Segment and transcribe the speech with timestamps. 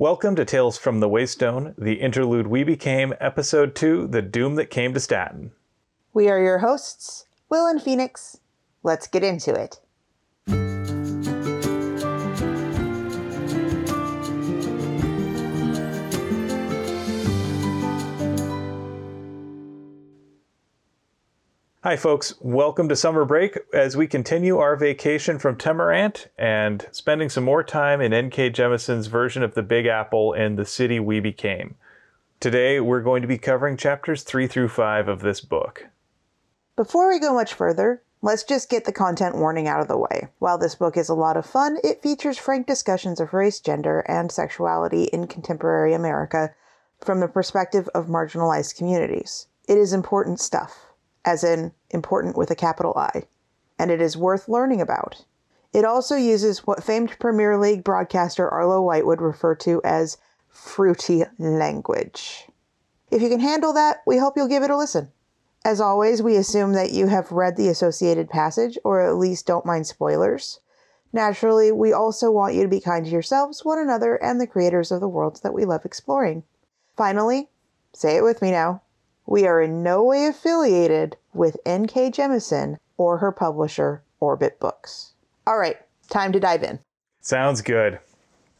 [0.00, 4.70] Welcome to Tales from the Waystone, the interlude we became, episode 2, The Doom That
[4.70, 5.52] Came to Staten.
[6.14, 8.40] We are your hosts, Will and Phoenix.
[8.82, 9.78] Let's get into it.
[21.82, 22.34] Hi, folks.
[22.42, 27.64] Welcome to summer break as we continue our vacation from Temerant and spending some more
[27.64, 28.50] time in N.K.
[28.50, 31.76] Jemisin's version of the Big Apple and the city we became.
[32.38, 35.86] Today, we're going to be covering chapters 3 through 5 of this book.
[36.76, 40.28] Before we go much further, let's just get the content warning out of the way.
[40.38, 44.00] While this book is a lot of fun, it features frank discussions of race, gender,
[44.00, 46.54] and sexuality in contemporary America
[47.02, 49.46] from the perspective of marginalized communities.
[49.66, 50.89] It is important stuff
[51.24, 53.24] as in important with a capital I,
[53.78, 55.24] and it is worth learning about.
[55.72, 61.24] It also uses what famed Premier League broadcaster Arlo White would refer to as fruity
[61.38, 62.48] language.
[63.10, 65.12] If you can handle that, we hope you'll give it a listen.
[65.64, 69.66] As always, we assume that you have read the associated passage or at least don't
[69.66, 70.60] mind spoilers.
[71.12, 74.90] Naturally, we also want you to be kind to yourselves, one another, and the creators
[74.90, 76.44] of the worlds that we love exploring.
[76.96, 77.48] Finally,
[77.92, 78.82] say it with me now
[79.30, 82.10] we are in no way affiliated with N.K.
[82.10, 85.14] Jemisin or her publisher, Orbit Books.
[85.46, 85.76] All right,
[86.10, 86.80] time to dive in.
[87.20, 88.00] Sounds good.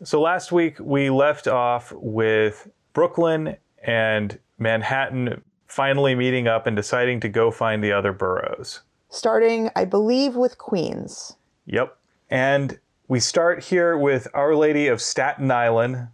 [0.04, 7.18] So last week we left off with Brooklyn and Manhattan finally meeting up and deciding
[7.20, 8.80] to go find the other boroughs.
[9.08, 11.36] Starting, I believe, with Queens.
[11.66, 11.96] Yep.
[12.30, 16.08] And we start here with Our Lady of Staten Island,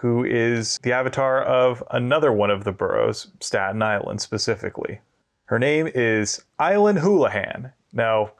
[0.00, 5.00] who is the avatar of another one of the boroughs, Staten Island specifically.
[5.44, 7.72] Her name is Island Houlihan.
[7.92, 8.32] Now,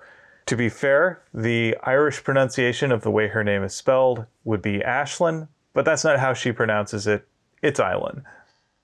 [0.46, 4.78] to be fair, the Irish pronunciation of the way her name is spelled would be
[4.78, 7.28] Ashlyn, but that's not how she pronounces it.
[7.62, 8.22] It's Island.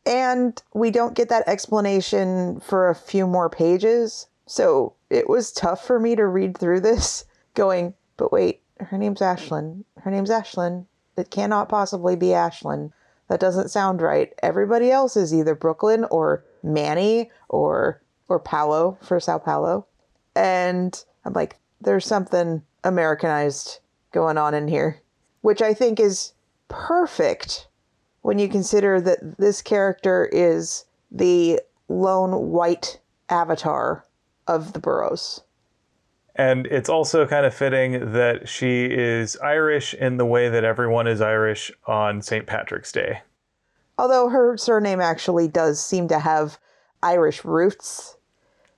[0.05, 4.27] And we don't get that explanation for a few more pages.
[4.45, 7.25] So it was tough for me to read through this,
[7.55, 9.84] going, but wait, her name's Ashlyn.
[10.03, 10.84] Her name's Ashlyn.
[11.16, 12.93] It cannot possibly be Ashlyn.
[13.28, 14.32] That doesn't sound right.
[14.43, 19.87] Everybody else is either Brooklyn or Manny or or Paulo for Sao Paulo.
[20.34, 23.78] And I'm like, there's something Americanized
[24.12, 25.00] going on in here,
[25.43, 26.32] which I think is
[26.69, 27.69] perfect
[28.22, 34.05] when you consider that this character is the lone white avatar
[34.49, 35.43] of the boroughs.
[36.37, 41.07] And it's also kind of fitting that she is Irish in the way that everyone
[41.07, 42.47] is Irish on St.
[42.47, 43.23] Patrick's Day.
[43.99, 46.59] Although her surname actually does seem to have
[47.03, 48.19] Irish roots.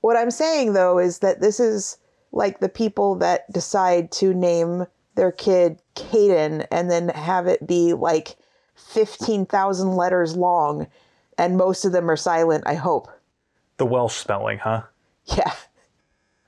[0.01, 1.99] What I'm saying though is that this is
[2.31, 4.87] like the people that decide to name
[5.17, 8.37] their kid Caden and then have it be like
[8.77, 10.87] 15,000 letters long
[11.37, 13.09] and most of them are silent, I hope.
[13.79, 14.83] The Welsh spelling, huh?
[15.25, 15.53] Yeah.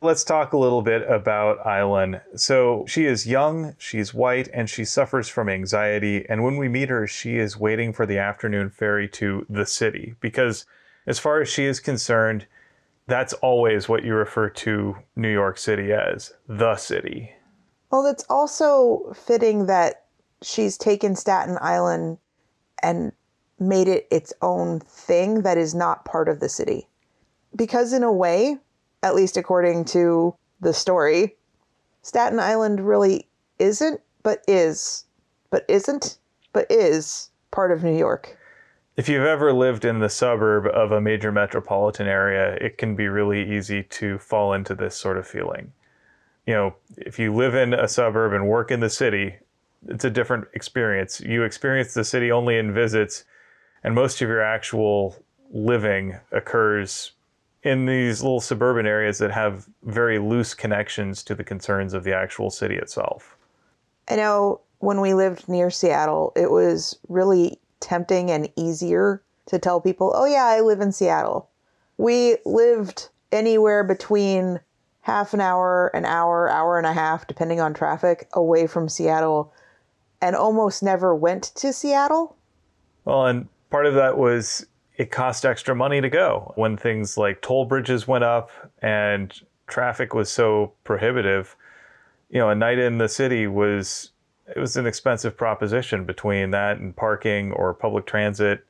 [0.03, 2.23] Let's talk a little bit about Island.
[2.35, 6.25] So, she is young, she's white, and she suffers from anxiety.
[6.27, 10.15] And when we meet her, she is waiting for the afternoon ferry to the city
[10.21, 10.65] because,
[11.07, 12.47] as far as she is concerned,
[13.09, 17.35] that's always what you refer to New York City as the city.
[17.91, 20.05] Well, it's also fitting that
[20.41, 22.17] she's taken Staten Island
[22.83, 23.13] and
[23.59, 26.89] made it its own thing that is not part of the city.
[27.55, 28.57] Because, in a way,
[29.03, 31.37] at least according to the story,
[32.03, 33.29] Staten Island really
[33.59, 35.05] isn't, but is,
[35.51, 36.19] but isn't,
[36.53, 38.37] but is part of New York.
[38.97, 43.09] If you've ever lived in the suburb of a major metropolitan area, it can be
[43.09, 45.73] really easy to fall into this sort of feeling.
[46.47, 49.37] You know, if you live in a suburb and work in the city,
[49.89, 51.21] it's a different experience.
[51.21, 53.25] You experience the city only in visits,
[53.83, 55.17] and most of your actual
[55.51, 57.13] living occurs
[57.63, 62.15] in these little suburban areas that have very loose connections to the concerns of the
[62.15, 63.37] actual city itself.
[64.09, 69.81] I know when we lived near Seattle, it was really tempting and easier to tell
[69.81, 71.51] people, oh, yeah, I live in Seattle.
[71.99, 74.61] We lived anywhere between
[75.03, 79.53] half an hour, an hour, hour and a half, depending on traffic, away from Seattle
[80.23, 82.37] and almost never went to Seattle.
[83.05, 84.67] Well, and part of that was
[85.01, 88.51] it cost extra money to go when things like toll bridges went up
[88.83, 89.33] and
[89.67, 91.57] traffic was so prohibitive.
[92.29, 94.11] You know, a night in the city was
[94.55, 98.67] it was an expensive proposition between that and parking or public transit.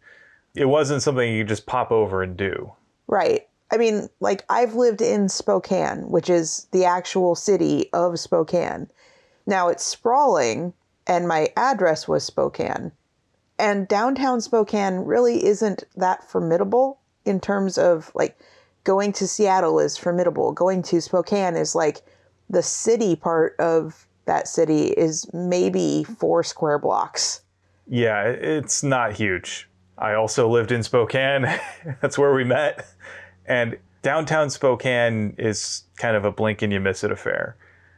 [0.55, 2.71] It wasn't something you just pop over and do.
[3.09, 3.49] Right.
[3.73, 8.89] I mean, like I've lived in Spokane, which is the actual city of Spokane.
[9.47, 10.75] Now it's sprawling
[11.09, 12.93] and my address was Spokane,
[13.61, 18.39] And downtown Spokane really isn't that formidable in terms of like
[18.85, 20.53] going to Seattle is formidable.
[20.53, 22.01] Going to Spokane is like
[22.49, 27.43] the city part of that city is maybe four square blocks.
[27.87, 29.69] Yeah, it's not huge.
[29.99, 31.43] I also lived in Spokane.
[32.01, 32.87] That's where we met.
[33.45, 37.57] And downtown Spokane is kind of a blink and you miss it affair.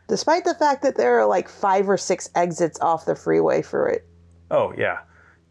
[0.09, 3.89] Despite the fact that there are like five or six exits off the freeway for
[3.89, 4.05] it.
[4.51, 4.99] Oh, yeah.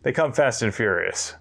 [0.04, 1.36] They come fast and furious.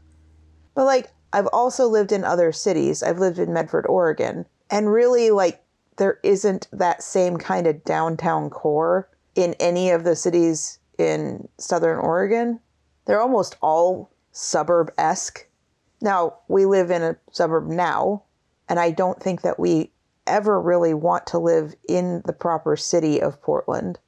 [0.74, 3.02] But like, I've also lived in other cities.
[3.02, 4.46] I've lived in Medford, Oregon.
[4.70, 5.62] And really, like,
[5.96, 11.98] there isn't that same kind of downtown core in any of the cities in Southern
[11.98, 12.60] Oregon.
[13.06, 15.46] They're almost all suburb esque.
[16.00, 18.24] Now, we live in a suburb now,
[18.68, 19.92] and I don't think that we
[20.26, 23.98] ever really want to live in the proper city of Portland.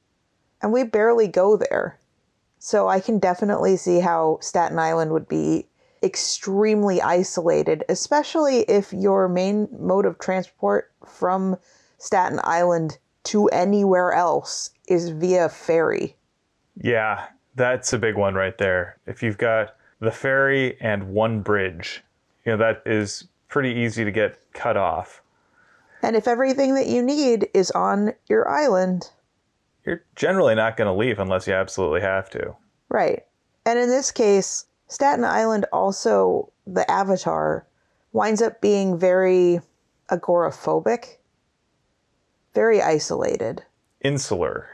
[0.63, 1.99] And we barely go there.
[2.65, 5.67] So I can definitely see how Staten Island would be
[6.01, 11.57] extremely isolated, especially if your main mode of transport from
[11.99, 16.15] Staten Island to anywhere else is via ferry.
[16.77, 17.27] Yeah,
[17.57, 18.97] that's a big one right there.
[19.07, 22.05] If you've got the ferry and one bridge,
[22.47, 25.21] you know, that is pretty easy to get cut off.
[26.01, 29.11] And if everything that you need is on your island,
[29.85, 32.55] you're generally not going to leave unless you absolutely have to.
[32.89, 33.25] Right.
[33.65, 37.67] And in this case, Staten Island also, the avatar,
[38.13, 39.61] winds up being very
[40.11, 41.17] agoraphobic,
[42.55, 43.63] very isolated,
[44.03, 44.69] insular.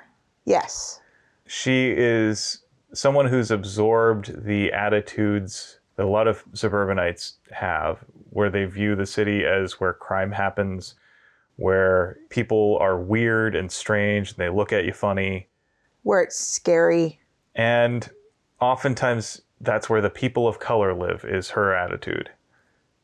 [0.44, 1.00] Yes.
[1.46, 2.62] She is
[2.93, 9.06] someone who's absorbed the attitudes that a lot of suburbanites have, where they view the
[9.06, 10.94] city as where crime happens,
[11.58, 15.49] where people are weird and strange and they look at you funny,
[16.05, 17.20] where it's scary.
[17.56, 18.08] And
[18.60, 22.31] oftentimes that's where the people of color live, is her attitude.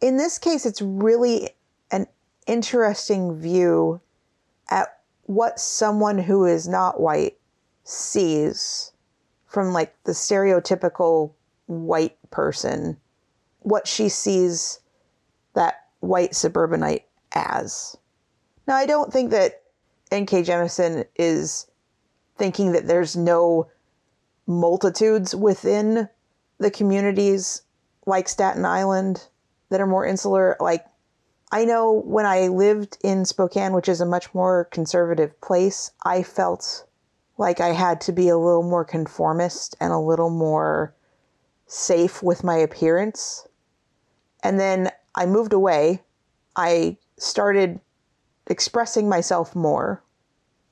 [0.00, 1.50] In this case, it's really
[1.90, 2.06] an
[2.46, 4.00] interesting view
[4.70, 7.36] at what someone who is not white
[7.82, 8.92] sees
[9.46, 11.32] from like the stereotypical
[11.66, 12.96] white person,
[13.60, 14.78] what she sees
[15.54, 17.96] that white suburbanite as.
[18.66, 19.62] Now, I don't think that
[20.11, 20.43] N.K.
[20.43, 21.66] Jemisin is
[22.37, 23.69] thinking that there's no
[24.46, 26.08] multitudes within
[26.58, 27.62] the communities
[28.06, 29.26] like Staten Island
[29.70, 30.56] that are more insular.
[30.61, 30.84] Like,
[31.52, 36.22] I know when I lived in Spokane, which is a much more conservative place, I
[36.22, 36.87] felt
[37.38, 40.94] like I had to be a little more conformist and a little more
[41.67, 43.46] safe with my appearance.
[44.43, 46.02] And then I moved away.
[46.56, 47.81] I started
[48.46, 50.02] expressing myself more.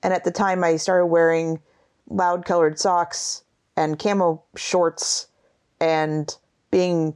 [0.03, 1.61] And at the time, I started wearing
[2.09, 3.45] loud colored socks
[3.77, 5.29] and camo shorts
[5.81, 6.37] and
[6.71, 7.15] being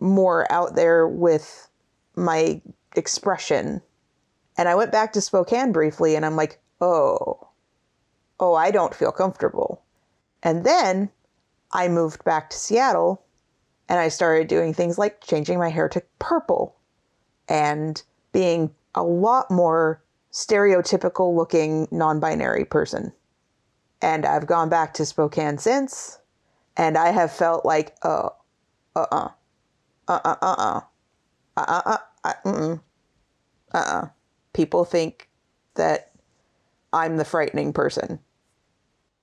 [0.00, 1.68] more out there with
[2.14, 2.60] my
[2.94, 3.80] expression.
[4.56, 7.48] And I went back to Spokane briefly and I'm like, oh,
[8.40, 9.82] oh, I don't feel comfortable.
[10.42, 11.10] And then
[11.72, 13.22] I moved back to Seattle
[13.88, 16.76] and I started doing things like changing my hair to purple
[17.48, 18.02] and
[18.32, 20.02] being a lot more
[20.32, 23.12] stereotypical looking non binary person.
[24.02, 26.18] And I've gone back to Spokane since,
[26.76, 28.30] and I have felt like, oh,
[28.94, 29.28] uh uh,
[30.08, 30.80] uh uh, uh uh,
[31.56, 32.76] uh uh, uh uh,
[33.72, 34.06] uh uh.
[34.52, 35.28] People think
[35.74, 36.12] that
[36.92, 38.18] I'm the frightening person.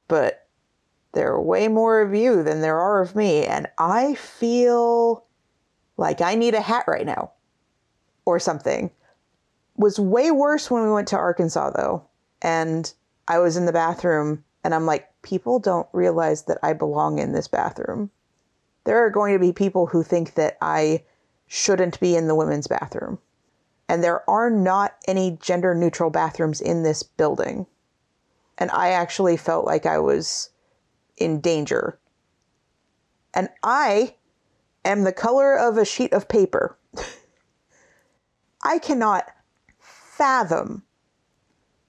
[0.08, 0.48] But
[1.14, 5.26] there are way more of you than there are of me, and I feel
[5.98, 7.32] like I need a hat right now
[8.26, 8.90] or something.
[9.76, 12.06] Was way worse when we went to Arkansas though,
[12.42, 12.94] and
[13.28, 17.34] I was in the bathroom and I'm like, people don't realize that I belong in
[17.34, 18.12] this bathroom.
[18.86, 21.04] There are going to be people who think that I
[21.48, 23.20] shouldn't be in the women's bathroom.
[23.90, 27.66] And there are not any gender neutral bathrooms in this building.
[28.58, 30.50] And I actually felt like I was
[31.18, 32.00] in danger.
[33.34, 34.16] And I
[34.86, 36.78] am the color of a sheet of paper.
[38.64, 39.30] I cannot
[40.18, 40.84] fathom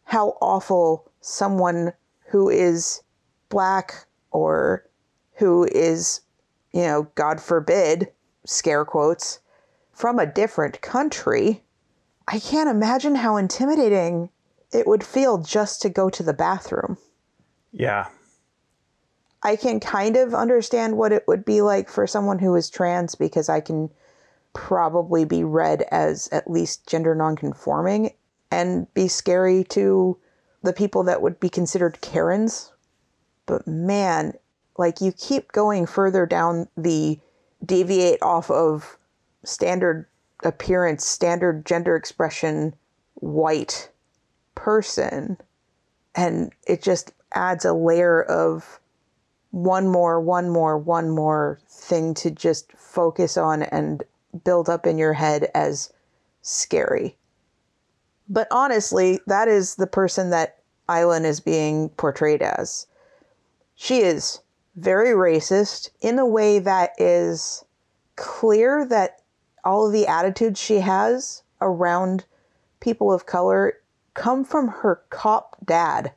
[0.04, 1.92] how awful someone
[2.28, 3.02] who is
[3.48, 4.86] black or
[5.34, 6.20] who is,
[6.72, 8.10] you know, God forbid,
[8.44, 9.40] scare quotes,
[9.92, 11.62] from a different country,
[12.26, 14.30] I can't imagine how intimidating
[14.72, 16.98] it would feel just to go to the bathroom.
[17.72, 18.08] Yeah.
[19.42, 23.14] I can kind of understand what it would be like for someone who is trans
[23.14, 23.90] because I can
[24.54, 28.14] probably be read as at least gender nonconforming
[28.50, 30.16] and be scary to
[30.62, 32.72] the people that would be considered Karens.
[33.46, 34.32] But man,
[34.78, 37.18] like you keep going further down the
[37.64, 38.96] deviate off of
[39.44, 40.06] standard
[40.42, 42.74] appearance, standard gender expression,
[43.14, 43.90] white
[44.54, 45.36] person.
[46.14, 48.80] And it just adds a layer of
[49.50, 54.02] one more, one more, one more thing to just focus on and
[54.42, 55.92] build up in your head as
[56.42, 57.16] scary.
[58.28, 62.86] But honestly, that is the person that Island is being portrayed as.
[63.74, 64.40] She is
[64.76, 67.64] very racist in a way that is
[68.16, 69.22] clear that
[69.64, 72.24] all of the attitudes she has around
[72.80, 73.74] people of color
[74.14, 76.12] come from her cop dad.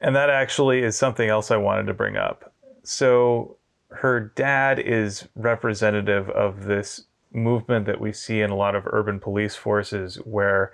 [0.00, 2.52] And that actually is something else I wanted to bring up.
[2.82, 3.56] So,
[3.90, 9.20] her dad is representative of this movement that we see in a lot of urban
[9.20, 10.72] police forces where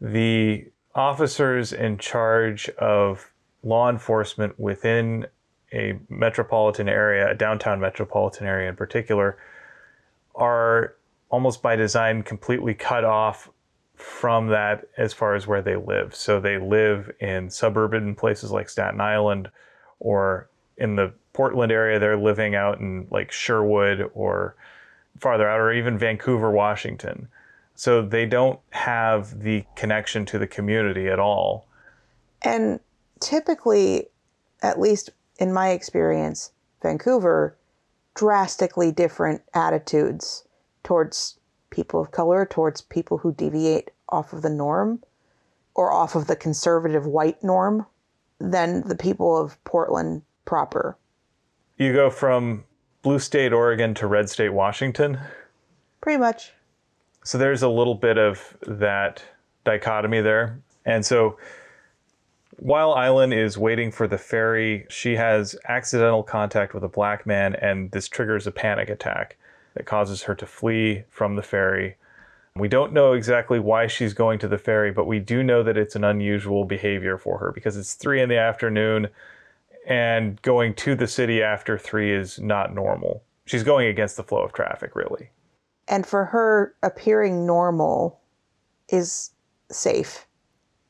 [0.00, 3.30] the officers in charge of
[3.62, 5.26] law enforcement within
[5.72, 9.38] a metropolitan area, a downtown metropolitan area in particular,
[10.34, 10.94] are
[11.30, 13.48] almost by design completely cut off
[13.94, 16.14] from that as far as where they live.
[16.14, 19.50] So they live in suburban places like Staten Island
[20.00, 24.56] or in the Portland area, they're living out in like Sherwood or
[25.18, 27.28] farther out, or even Vancouver, Washington.
[27.74, 31.66] So they don't have the connection to the community at all.
[32.42, 32.80] And
[33.20, 34.08] typically,
[34.62, 36.52] at least in my experience,
[36.82, 37.56] Vancouver,
[38.14, 40.44] drastically different attitudes
[40.82, 41.38] towards
[41.70, 45.02] people of color, towards people who deviate off of the norm
[45.74, 47.86] or off of the conservative white norm
[48.38, 50.98] than the people of Portland proper.
[51.78, 52.64] You go from
[53.02, 55.18] blue state Oregon to red state Washington.
[56.00, 56.52] Pretty much.
[57.24, 59.22] So there's a little bit of that
[59.64, 60.58] dichotomy there.
[60.84, 61.38] And so
[62.56, 67.54] while Island is waiting for the ferry, she has accidental contact with a black man,
[67.56, 69.36] and this triggers a panic attack
[69.74, 71.96] that causes her to flee from the ferry.
[72.54, 75.78] We don't know exactly why she's going to the ferry, but we do know that
[75.78, 79.08] it's an unusual behavior for her because it's three in the afternoon
[79.86, 83.22] and going to the city after three is not normal.
[83.44, 85.30] She's going against the flow of traffic, really.
[85.88, 88.20] And for her, appearing normal
[88.88, 89.30] is
[89.70, 90.26] safe,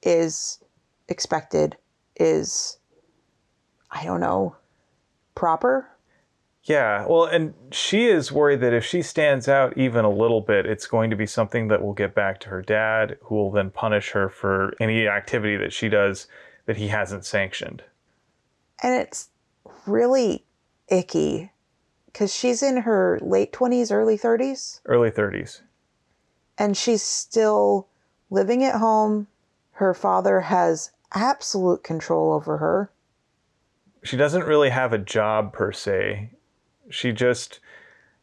[0.03, 0.59] is
[1.09, 1.77] expected,
[2.17, 2.79] is,
[3.91, 4.57] I don't know,
[5.35, 5.89] proper.
[6.65, 10.65] Yeah, well, and she is worried that if she stands out even a little bit,
[10.67, 13.71] it's going to be something that will get back to her dad, who will then
[13.71, 16.29] punish her for any activity that she does
[16.67, 17.83] that he hasn't sanctioned.
[18.83, 19.31] And it's
[19.87, 20.45] really
[20.89, 21.53] icky
[22.07, 24.81] because she's in her late 20s, early 30s.
[24.85, 25.63] Early 30s.
[26.59, 27.89] And she's still
[28.29, 29.29] living at home.
[29.73, 32.91] Her father has absolute control over her.
[34.03, 36.31] She doesn't really have a job per se.
[36.91, 37.61] She just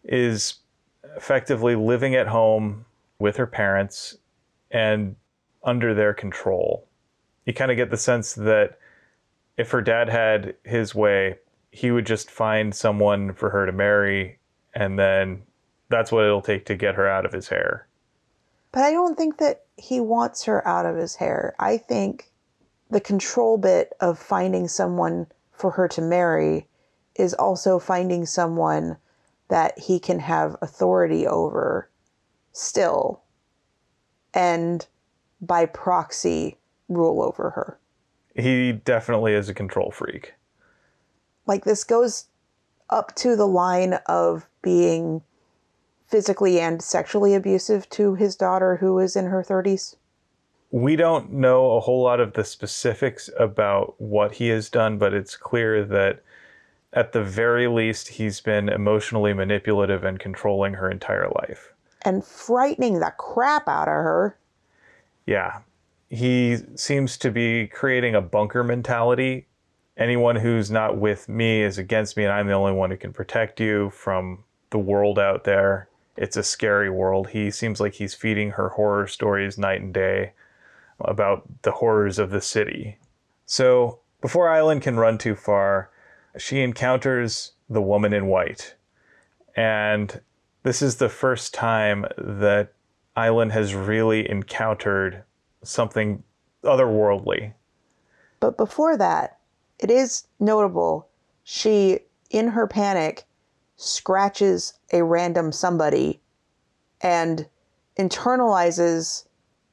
[0.03, 0.55] is
[1.15, 2.85] effectively living at home
[3.17, 4.17] with her parents
[4.71, 5.15] and
[5.63, 6.85] under their control.
[7.45, 8.78] You kind of get the sense that
[9.59, 11.37] if her dad had his way,
[11.69, 14.39] he would just find someone for her to marry,
[14.73, 15.41] and then
[15.89, 17.85] that's what it'll take to get her out of his hair.
[18.71, 21.55] But I don't think that he wants her out of his hair.
[21.59, 22.31] I think
[22.89, 26.65] the control bit of finding someone for her to marry
[27.15, 28.95] is also finding someone
[29.49, 31.89] that he can have authority over
[32.53, 33.23] still
[34.33, 34.87] and
[35.41, 37.77] by proxy rule over her.
[38.39, 40.33] He definitely is a control freak.
[41.45, 42.25] Like this goes
[42.89, 45.21] up to the line of being
[46.07, 49.95] physically and sexually abusive to his daughter who is in her 30s.
[50.71, 55.13] We don't know a whole lot of the specifics about what he has done, but
[55.13, 56.21] it's clear that
[56.93, 61.73] at the very least, he's been emotionally manipulative and controlling her entire life.
[62.01, 64.37] And frightening the crap out of her.
[65.25, 65.59] Yeah.
[66.09, 69.47] He seems to be creating a bunker mentality.
[69.95, 73.13] Anyone who's not with me is against me, and I'm the only one who can
[73.13, 75.87] protect you from the world out there.
[76.17, 77.29] It's a scary world.
[77.29, 80.33] He seems like he's feeding her horror stories night and day
[80.99, 82.97] about the horrors of the city.
[83.45, 85.89] So, before Island can run too far,
[86.37, 88.75] she encounters the woman in white.
[89.55, 90.21] And
[90.63, 92.73] this is the first time that
[93.15, 95.23] Island has really encountered
[95.63, 96.23] something
[96.63, 97.53] otherworldly.
[98.39, 99.39] But before that,
[99.79, 101.07] it is notable
[101.43, 101.99] she,
[102.29, 103.25] in her panic,
[103.75, 106.21] scratches a random somebody
[107.01, 107.47] and
[107.97, 109.25] internalizes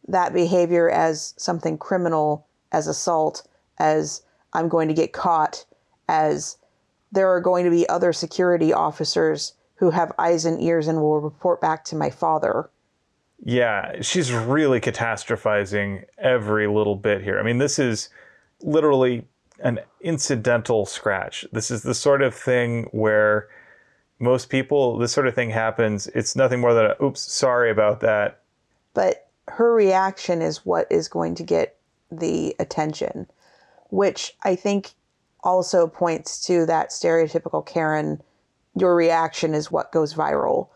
[0.08, 3.46] that behavior as something criminal, as assault,
[3.78, 5.64] as I'm going to get caught,
[6.08, 6.56] as
[7.12, 11.20] there are going to be other security officers who have eyes and ears and will
[11.20, 12.70] report back to my father.
[13.44, 17.38] Yeah, she's really catastrophizing every little bit here.
[17.38, 18.08] I mean, this is
[18.62, 19.26] literally
[19.60, 21.46] an incidental scratch.
[21.52, 23.48] This is the sort of thing where
[24.18, 26.06] most people, this sort of thing happens.
[26.08, 28.40] It's nothing more than a, oops, sorry about that.
[28.94, 31.76] But her reaction is what is going to get
[32.10, 33.26] the attention,
[33.90, 34.92] which I think
[35.44, 38.22] also points to that stereotypical Karen
[38.76, 40.68] your reaction is what goes viral.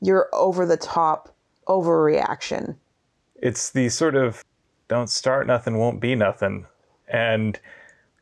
[0.00, 1.33] Your over the top
[1.66, 2.76] overreaction.
[3.36, 4.44] It's the sort of
[4.88, 6.66] don't start nothing, won't be nothing.
[7.08, 7.58] And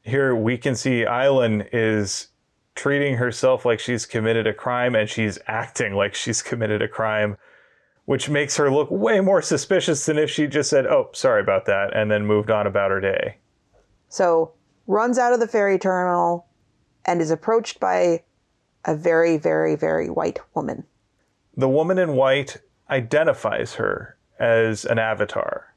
[0.02, 2.28] here we can see Island is
[2.74, 7.36] treating herself like she's committed a crime and she's acting like she's committed a crime,
[8.06, 11.66] which makes her look way more suspicious than if she just said, Oh, sorry about
[11.66, 13.38] that, and then moved on about her day.
[14.08, 14.52] So
[14.86, 16.46] runs out of the ferry terminal
[17.04, 18.22] and is approached by
[18.84, 20.84] a very, very, very white woman.
[21.56, 22.58] The woman in white
[22.92, 25.74] identifies her as an avatar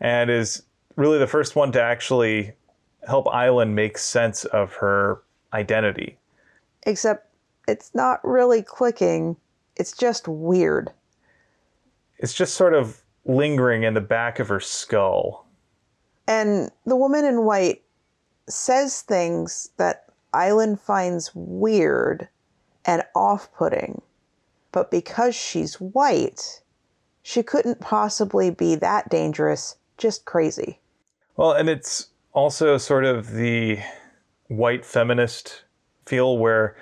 [0.00, 0.64] and is
[0.96, 2.52] really the first one to actually
[3.06, 5.22] help Island make sense of her
[5.52, 6.18] identity.
[6.82, 7.30] Except
[7.68, 9.36] it's not really clicking,
[9.76, 10.90] it's just weird.
[12.18, 15.46] It's just sort of lingering in the back of her skull.
[16.26, 17.82] And the woman in white
[18.48, 22.28] says things that Island finds weird
[22.84, 24.02] and off putting.
[24.78, 26.62] But because she's white,
[27.20, 30.78] she couldn't possibly be that dangerous, just crazy.
[31.36, 33.80] Well, and it's also sort of the
[34.46, 35.64] white feminist
[36.06, 36.76] feel where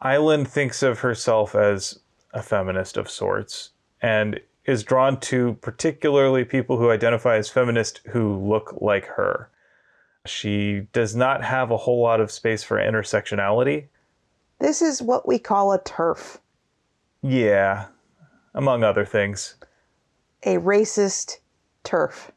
[0.00, 1.98] Island thinks of herself as
[2.32, 8.36] a feminist of sorts and is drawn to particularly people who identify as feminist who
[8.36, 9.50] look like her.
[10.24, 13.86] She does not have a whole lot of space for intersectionality.
[14.60, 16.38] This is what we call a TERF.
[17.26, 17.86] Yeah,
[18.54, 19.56] among other things.
[20.44, 21.38] A racist
[21.82, 22.30] TERF.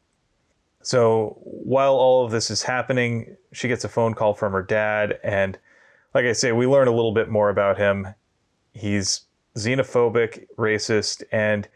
[0.82, 5.20] So while all of this is happening, she gets a phone call from her dad.
[5.22, 5.56] And
[6.12, 8.08] like I say, we learn a little bit more about him.
[8.72, 9.22] He's
[9.56, 11.68] xenophobic, racist, and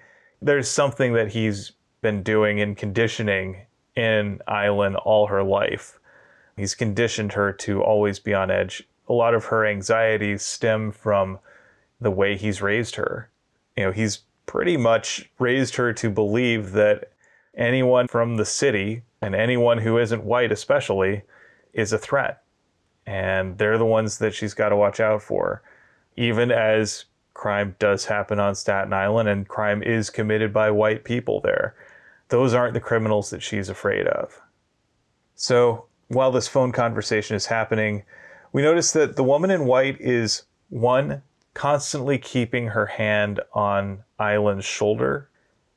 [0.43, 6.01] there's something that he's been doing in conditioning in Island all her life.
[6.57, 11.39] He's conditioned her to always be on edge a lot of her anxieties stem from
[12.01, 13.31] the way he's raised her.
[13.77, 17.11] You know, he's pretty much raised her to believe that
[17.57, 21.23] anyone from the city and anyone who isn't white, especially,
[21.73, 22.43] is a threat.
[23.07, 25.63] And they're the ones that she's got to watch out for.
[26.17, 27.05] Even as
[27.35, 31.75] crime does happen on Staten Island and crime is committed by white people there,
[32.29, 34.41] those aren't the criminals that she's afraid of.
[35.35, 38.05] So while this phone conversation is happening,
[38.53, 41.23] we notice that the woman in white is one,
[41.55, 45.29] constantly keeping her hand on Island's shoulder,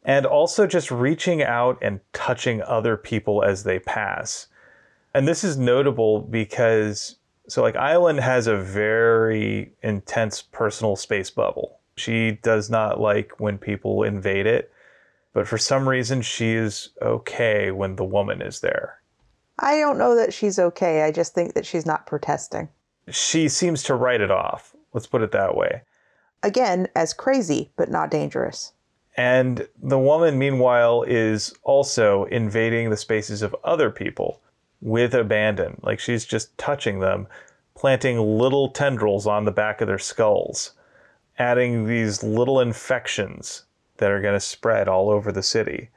[0.03, 4.47] and also just reaching out and touching other people as they pass.
[5.13, 11.79] And this is notable because, so like Island has a very intense personal space bubble.
[11.95, 14.71] She does not like when people invade it,
[15.33, 19.01] but for some reason she is okay when the woman is there.
[19.59, 21.01] I don't know that she's okay.
[21.01, 22.69] I just think that she's not protesting.
[23.09, 24.75] She seems to write it off.
[24.93, 25.83] Let's put it that way.
[26.43, 28.73] Again, as crazy, but not dangerous.
[29.15, 34.41] And the woman, meanwhile, is also invading the spaces of other people
[34.81, 35.79] with abandon.
[35.83, 37.27] Like she's just touching them,
[37.75, 40.73] planting little tendrils on the back of their skulls,
[41.39, 43.65] adding these little infections
[43.97, 45.89] that are going to spread all over the city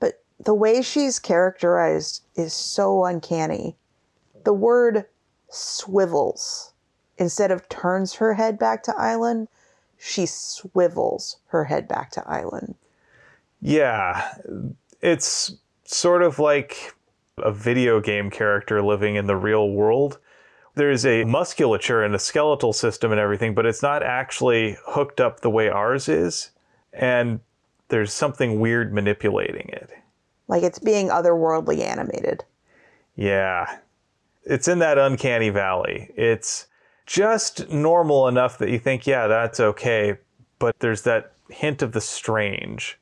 [0.00, 3.76] But the way she's characterized is so uncanny.
[4.44, 5.06] The word
[5.50, 6.74] swivels.
[7.18, 9.48] Instead of turns her head back to Island,
[9.98, 12.74] she swivels her head back to Island.
[13.60, 14.34] Yeah,
[15.00, 16.94] it's sort of like
[17.38, 20.18] a video game character living in the real world.
[20.74, 25.40] There's a musculature and a skeletal system and everything, but it's not actually hooked up
[25.40, 26.50] the way ours is.
[26.92, 27.40] And
[27.88, 29.90] there's something weird manipulating it.
[30.48, 32.44] Like it's being otherworldly animated.
[33.16, 33.78] Yeah.
[34.44, 36.12] It's in that uncanny valley.
[36.14, 36.66] It's
[37.06, 40.18] just normal enough that you think, yeah, that's okay.
[40.58, 42.98] But there's that hint of the strange.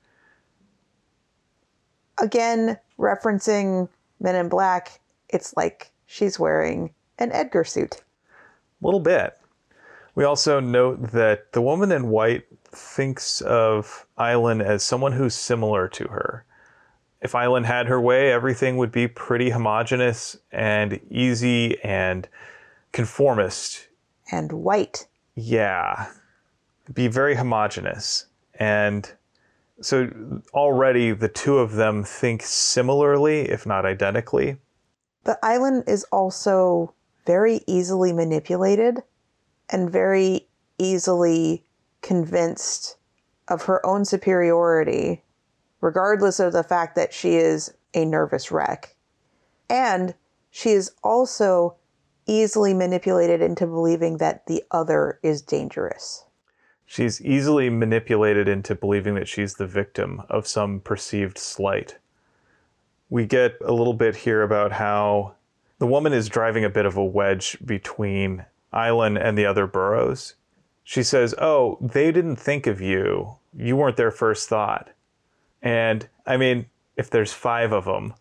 [2.22, 3.88] Again, referencing
[4.20, 8.02] Men in Black, it's like she's wearing an Edgar suit.
[8.82, 9.38] A little bit.
[10.14, 15.88] We also note that the woman in white thinks of Island as someone who's similar
[15.88, 16.44] to her
[17.24, 22.28] if Island had her way, everything would be pretty homogenous and easy and
[22.92, 23.88] conformist.
[24.30, 25.06] And white.
[25.34, 26.06] Yeah.
[26.92, 28.26] Be very homogenous.
[28.58, 29.10] And
[29.80, 34.58] so already the two of them think similarly, if not identically.
[35.24, 36.94] The island is also
[37.26, 39.02] very easily manipulated
[39.70, 40.46] and very
[40.78, 41.64] easily
[42.02, 42.96] convinced
[43.48, 45.22] of her own superiority,
[45.80, 48.94] regardless of the fact that she is a nervous wreck.
[49.68, 50.14] And
[50.50, 51.76] she is also
[52.26, 56.24] easily manipulated into believing that the other is dangerous.
[56.86, 61.98] She's easily manipulated into believing that she's the victim of some perceived slight.
[63.08, 65.34] We get a little bit here about how
[65.78, 70.34] the woman is driving a bit of a wedge between Island and the other boroughs.
[70.82, 73.36] She says, Oh, they didn't think of you.
[73.56, 74.90] You weren't their first thought.
[75.62, 78.14] And I mean, if there's five of them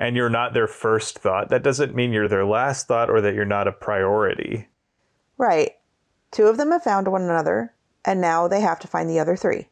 [0.00, 3.34] and you're not their first thought, that doesn't mean you're their last thought or that
[3.34, 4.66] you're not a priority.
[5.36, 5.72] Right.
[6.30, 9.36] Two of them have found one another, and now they have to find the other
[9.36, 9.68] three.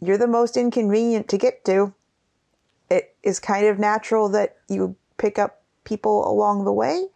[0.00, 1.92] You're the most inconvenient to get to.
[2.90, 7.08] It is kind of natural that you pick up people along the way,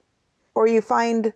[0.54, 1.32] or you find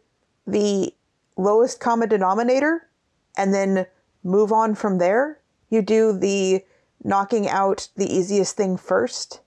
[0.47, 0.95] the
[1.39, 2.89] lowest common denominator
[3.37, 3.87] and then
[4.23, 5.41] move on from there.
[5.71, 6.65] You do the
[7.03, 9.41] knocking out the easiest thing first.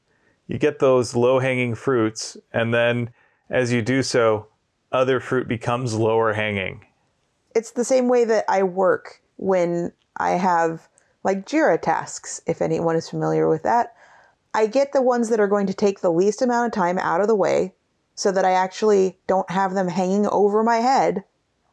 [0.52, 3.12] You get those low hanging fruits, and then
[3.50, 4.48] as you do so,
[4.92, 6.86] other fruit becomes lower hanging.
[7.56, 10.90] It's the same way that I work when I have
[11.24, 13.96] like Jira tasks, if anyone is familiar with that.
[14.54, 17.22] I get the ones that are going to take the least amount of time out
[17.22, 17.74] of the way
[18.16, 21.24] so that I actually don't have them hanging over my head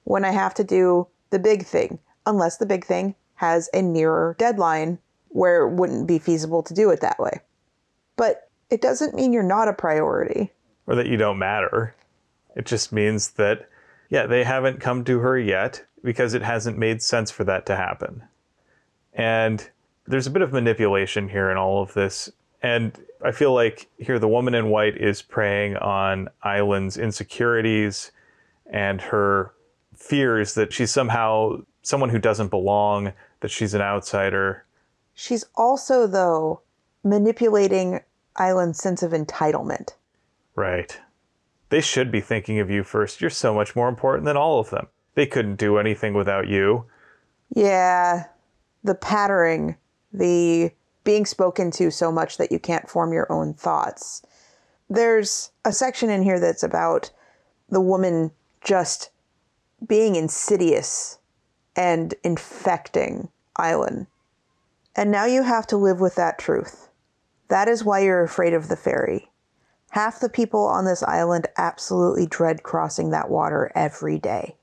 [0.05, 4.37] when I have to do the big thing, unless the big thing has a nearer
[4.39, 7.41] deadline where it wouldn't be feasible to do it that way.
[8.17, 10.53] But it doesn't mean you're not a priority.
[10.87, 11.95] Or that you don't matter.
[12.57, 13.69] It just means that,
[14.11, 17.77] yeah, they haven't come to her yet because it hasn't made sense for that to
[17.77, 18.23] happen.
[19.15, 19.69] And
[20.07, 22.31] there's a bit of manipulation here in all of this.
[22.63, 28.11] And I feel like here the woman in white is preying on Island's insecurities
[28.71, 29.53] and her
[29.95, 34.65] fears that she's somehow someone who doesn't belong, that she's an outsider.
[35.15, 36.63] She's also, though,
[37.03, 38.01] manipulating
[38.39, 39.95] Island's sense of entitlement.
[40.55, 40.99] Right.
[41.71, 43.21] They should be thinking of you first.
[43.21, 44.89] You're so much more important than all of them.
[45.15, 46.87] They couldn't do anything without you.
[47.55, 48.27] Yeah.
[48.85, 49.77] The pattering,
[50.13, 50.71] the
[51.05, 54.23] being spoken to so much that you can't form your own thoughts.
[54.91, 57.11] There's a section in here that's about
[57.69, 58.31] the woman
[58.65, 59.11] just
[59.87, 61.19] being insidious
[61.77, 64.07] and infecting Island.
[64.97, 66.88] And now you have to live with that truth.
[67.49, 69.31] That is why you're afraid of the ferry.
[69.91, 74.57] Half the people on this island absolutely dread crossing that water every day.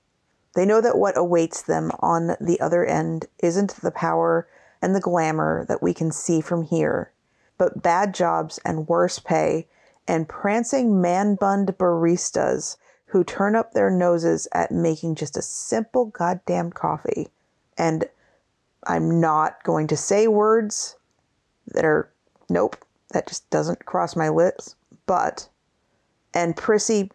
[0.53, 4.47] They know that what awaits them on the other end isn't the power
[4.81, 7.11] and the glamour that we can see from here,
[7.57, 9.67] but bad jobs and worse pay
[10.07, 16.05] and prancing man bunned baristas who turn up their noses at making just a simple
[16.05, 17.29] goddamn coffee.
[17.77, 18.05] And
[18.85, 20.95] I'm not going to say words
[21.67, 22.11] that are,
[22.49, 22.77] nope,
[23.11, 25.47] that just doesn't cross my lips, but,
[26.33, 27.11] and prissy,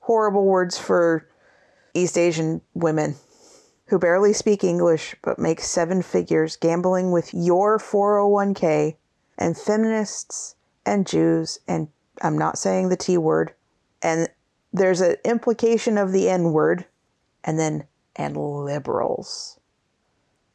[0.00, 1.28] horrible words for
[1.94, 3.16] East Asian women
[3.86, 8.96] who barely speak English but make seven figures gambling with your 401k,
[9.38, 11.88] and feminists and Jews, and
[12.22, 13.52] I'm not saying the T word,
[14.02, 14.28] and
[14.72, 16.86] there's an implication of the N word,
[17.44, 17.84] and then
[18.16, 19.58] and liberals.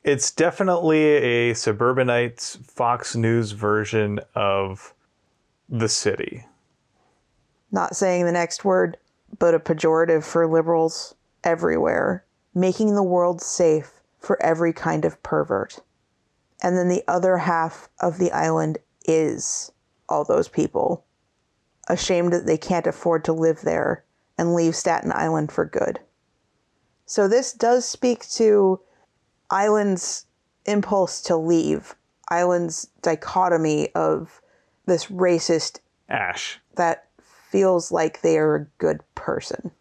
[0.03, 4.95] It's definitely a suburbanites Fox News version of
[5.69, 6.45] the city.
[7.71, 8.97] Not saying the next word,
[9.37, 15.79] but a pejorative for liberals everywhere, making the world safe for every kind of pervert.
[16.63, 19.71] And then the other half of the island is
[20.09, 21.05] all those people,
[21.87, 24.03] ashamed that they can't afford to live there
[24.37, 25.99] and leave Staten Island for good.
[27.05, 28.79] So this does speak to
[29.51, 30.25] Island's
[30.65, 31.95] impulse to leave,
[32.29, 34.41] Island's dichotomy of
[34.85, 36.59] this racist Ash.
[36.75, 39.71] that feels like they are a good person.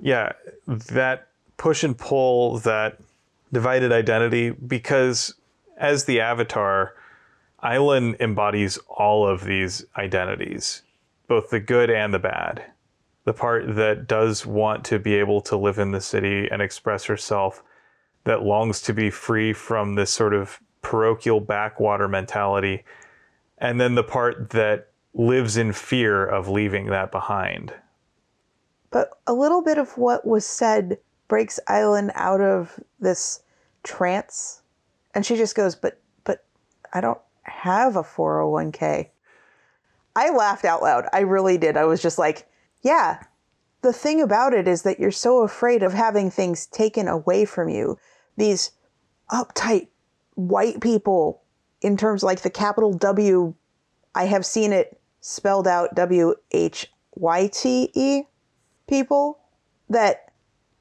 [0.00, 0.32] Yeah,
[0.66, 2.98] that push and pull, that
[3.52, 5.34] divided identity, because
[5.76, 6.94] as the avatar,
[7.60, 10.82] Island embodies all of these identities,
[11.26, 12.64] both the good and the bad
[13.28, 17.04] the part that does want to be able to live in the city and express
[17.04, 17.62] herself,
[18.24, 22.84] that longs to be free from this sort of parochial backwater mentality,
[23.58, 27.74] and then the part that lives in fear of leaving that behind.
[28.90, 33.42] But a little bit of what was said breaks Island out of this
[33.82, 34.62] trance.
[35.14, 36.44] And she just goes, But, but
[36.92, 39.08] I don't have a 401k.
[40.16, 41.06] I laughed out loud.
[41.12, 41.76] I really did.
[41.76, 42.48] I was just like,
[42.82, 43.22] Yeah,
[43.82, 47.68] the thing about it is that you're so afraid of having things taken away from
[47.68, 47.98] you.
[48.36, 48.72] These
[49.30, 49.88] uptight
[50.34, 51.42] white people,
[51.80, 53.54] in terms like the capital W,
[54.14, 58.22] I have seen it spelled out W H Y T E
[58.88, 59.38] people
[59.88, 60.32] that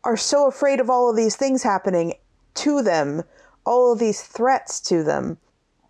[0.03, 2.13] are so afraid of all of these things happening
[2.55, 3.23] to them,
[3.65, 5.37] all of these threats to them.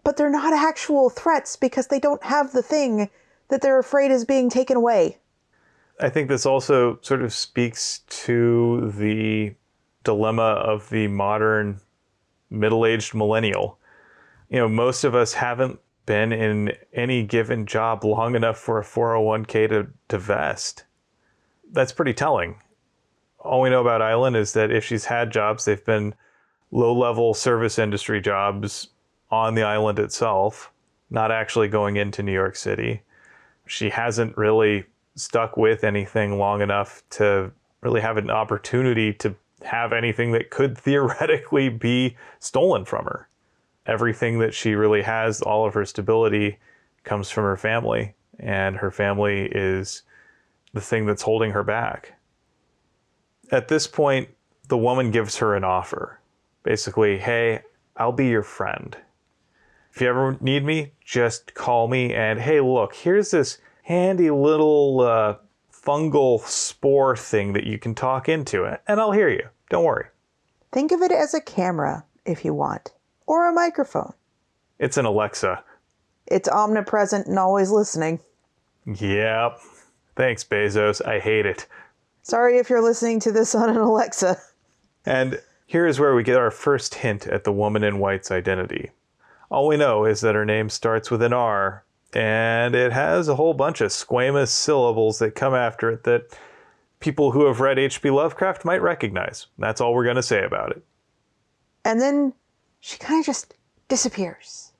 [0.04, 3.10] But they're not actual threats because they don't have the thing
[3.50, 5.20] that they're afraid is being taken away.
[6.00, 9.56] I think this also sort of speaks to the
[10.04, 11.82] dilemma of the modern
[12.50, 13.80] middle aged millennial.
[14.50, 18.84] You know, most of us haven't been in any given job long enough for a
[18.84, 20.86] 401k to, to vest.
[21.72, 22.62] That's pretty telling.
[23.40, 26.14] All we know about Island is that if she's had jobs, they've been
[26.72, 28.90] low level service industry jobs
[29.32, 30.72] on the island itself,
[31.10, 33.02] not actually going into New York City.
[33.66, 34.86] She hasn't really
[35.18, 37.52] stuck with anything long enough to
[37.82, 43.28] really have an opportunity to have anything that could theoretically be stolen from her.
[43.86, 46.60] Everything that she really has, all of her stability,
[47.04, 50.04] comes from her family, and her family is
[50.74, 52.14] the thing that's holding her back.
[53.50, 54.30] At this point,
[54.68, 56.20] the woman gives her an offer.
[56.64, 57.62] Basically, hey,
[57.96, 58.96] I'll be your friend.
[59.94, 62.14] If you ever need me, just call me.
[62.14, 65.38] And hey, look, here's this handy little uh,
[65.72, 69.48] fungal spore thing that you can talk into it, and I'll hear you.
[69.70, 70.08] Don't worry.
[70.74, 72.92] Think of it as a camera if you want,
[73.28, 74.14] or a microphone.
[74.78, 75.64] It's an Alexa.
[76.26, 78.20] It's omnipresent and always listening.
[78.86, 79.60] Yep.
[80.18, 81.06] Thanks, Bezos.
[81.06, 81.66] I hate it.
[82.24, 84.38] Sorry if you're listening to this on an Alexa.
[85.06, 88.92] And here is where we get our first hint at the woman in white's identity.
[89.50, 91.86] All we know is that her name starts with an R
[92.18, 96.36] and it has a whole bunch of squamous syllables that come after it that
[97.00, 98.10] people who have read H.P.
[98.10, 99.46] Lovecraft might recognize.
[99.60, 100.84] That's all we're going to say about it.
[101.86, 102.34] And then
[102.80, 103.54] she kind of just
[103.88, 104.72] disappears.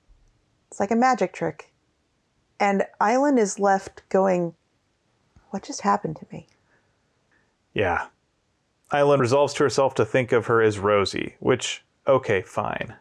[0.68, 1.72] It's like a magic trick.
[2.58, 4.56] And Island is left going,
[5.50, 6.48] What just happened to me?
[7.72, 8.08] Yeah.
[8.90, 12.96] Island resolves to herself to think of her as Rosie, which, okay, fine.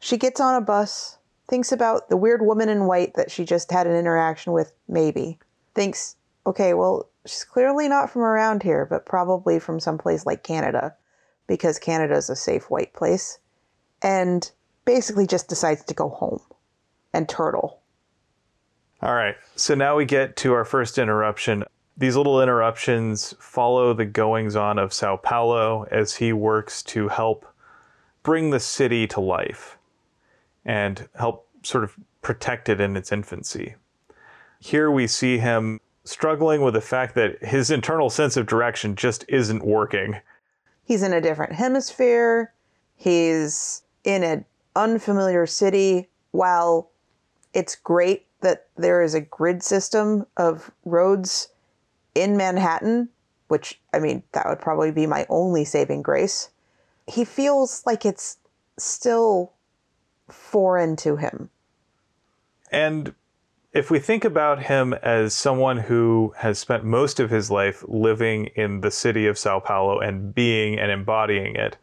[0.00, 1.17] She gets on a bus,
[1.48, 5.38] thinks about the weird woman in white that she just had an interaction with, maybe.
[5.74, 10.94] Thinks, okay, well, she's clearly not from around here, but probably from someplace like Canada,
[11.46, 13.38] because Canada's a safe white place.
[14.02, 14.50] And
[14.84, 16.40] basically just decides to go home
[17.12, 17.80] and turtle.
[19.00, 21.64] All right, so now we get to our first interruption.
[21.96, 27.46] These little interruptions follow the goings on of Sao Paulo as he works to help
[28.22, 29.77] bring the city to life
[30.64, 33.74] and help sort of protect it in its infancy.
[34.60, 39.24] Here we see him struggling with the fact that his internal sense of direction just
[39.28, 40.16] isn't working.
[40.84, 42.52] He's in a different hemisphere.
[42.96, 44.44] He's in an
[44.74, 46.08] unfamiliar city.
[46.30, 46.90] While
[47.52, 51.48] it's great that there is a grid system of roads
[52.14, 53.08] in Manhattan,
[53.48, 56.50] which, I mean, that would probably be my only saving grace,
[57.06, 58.38] he feels like it's
[58.78, 59.52] still
[60.28, 61.50] foreign to him.
[62.70, 63.14] And
[63.72, 68.46] if we think about him as someone who has spent most of his life living
[68.56, 71.76] in the city of Sao Paulo and being and embodying it,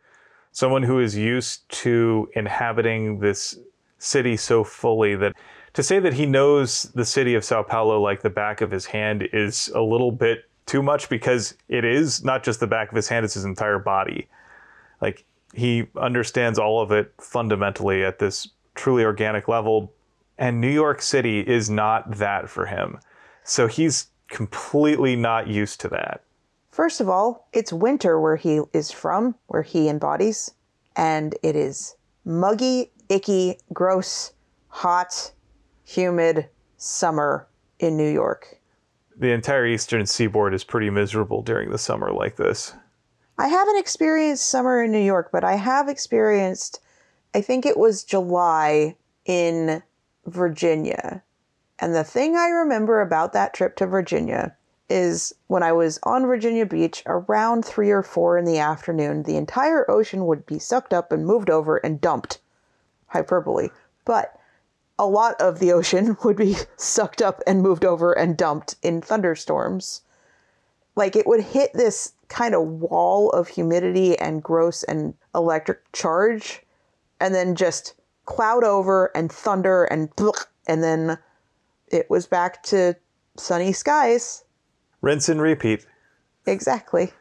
[0.52, 3.58] someone who is used to inhabiting this
[3.98, 5.36] city so fully that
[5.74, 8.86] to say that he knows the city of Sao Paulo like the back of his
[8.86, 12.96] hand is a little bit too much because it is not just the back of
[12.96, 14.28] his hand, it's his entire body.
[15.02, 19.94] Like he understands all of it fundamentally at this truly organic level.
[20.38, 23.00] And New York City is not that for him.
[23.44, 26.24] So he's completely not used to that.
[26.72, 30.52] First of all, it's winter where he is from, where he embodies,
[30.98, 34.34] and it is muggy, icky, gross,
[34.68, 35.32] hot,
[35.86, 37.48] humid summer
[37.80, 38.60] in New York.
[39.18, 42.74] The entire eastern seaboard is pretty miserable during the summer like this.
[43.38, 46.80] I haven't experienced summer in New York, but I have experienced,
[47.34, 48.96] I think it was July
[49.26, 49.84] in
[50.26, 51.22] Virginia.
[51.80, 54.56] And the thing I remember about that trip to Virginia
[54.90, 59.36] is when I was on Virginia Beach around three or four in the afternoon, the
[59.36, 62.40] entire ocean would be sucked up and moved over and dumped.
[63.08, 63.70] Hyperbole.
[64.06, 64.40] But
[64.98, 69.02] a lot of the ocean would be sucked up and moved over and dumped in
[69.02, 70.02] thunderstorms.
[70.96, 76.62] Like it would hit this kind of wall of humidity and gross and electric charge
[77.20, 77.94] and then just
[78.26, 80.10] cloud over and thunder and
[80.68, 81.18] and then
[81.88, 82.96] it was back to
[83.38, 84.44] sunny skies.
[85.02, 85.86] Rinse and repeat.
[86.46, 87.14] Exactly.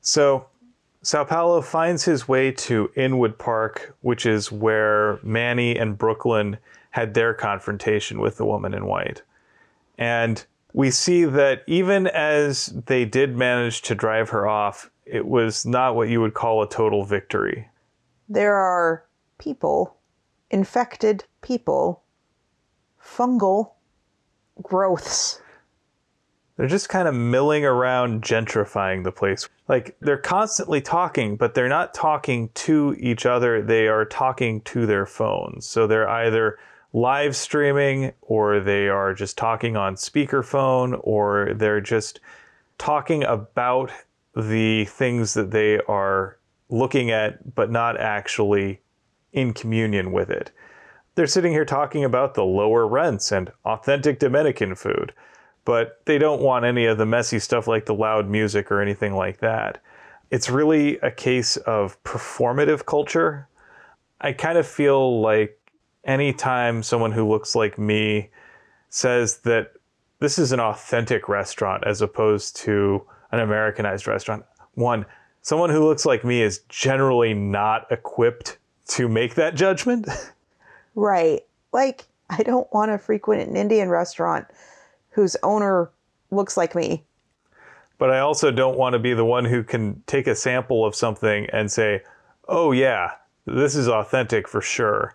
[0.00, 0.46] So,
[1.02, 6.58] Sao Paulo finds his way to Inwood Park, which is where Manny and Brooklyn
[6.90, 9.22] had their confrontation with the woman in white.
[9.98, 15.64] And we see that even as they did manage to drive her off, it was
[15.64, 17.68] not what you would call a total victory.
[18.28, 19.04] There are
[19.38, 19.96] people,
[20.50, 22.02] infected people,
[23.00, 23.70] fungal
[24.62, 25.40] growths.
[26.56, 29.48] They're just kind of milling around, gentrifying the place.
[29.68, 33.62] Like they're constantly talking, but they're not talking to each other.
[33.62, 35.66] They are talking to their phones.
[35.66, 36.58] So they're either
[36.94, 42.20] live streaming or they are just talking on speakerphone or they're just
[42.78, 43.90] talking about
[44.36, 48.80] the things that they are looking at, but not actually
[49.32, 50.52] in communion with it.
[51.16, 55.12] They're sitting here talking about the lower rents and authentic Dominican food,
[55.64, 59.14] but they don't want any of the messy stuff like the loud music or anything
[59.14, 59.82] like that.
[60.30, 63.48] It's really a case of performative culture.
[64.20, 65.58] I kind of feel like
[66.04, 68.30] anytime someone who looks like me
[68.90, 69.72] says that
[70.20, 75.04] this is an authentic restaurant as opposed to an Americanized restaurant, one,
[75.42, 80.08] someone who looks like me is generally not equipped to make that judgment.
[80.96, 81.40] Right.
[81.72, 84.46] Like, I don't want to frequent an Indian restaurant
[85.10, 85.90] whose owner
[86.30, 87.02] looks like me.
[87.98, 90.94] But I also don't want to be the one who can take a sample of
[90.94, 92.02] something and say,
[92.48, 93.12] oh, yeah,
[93.46, 95.14] this is authentic for sure.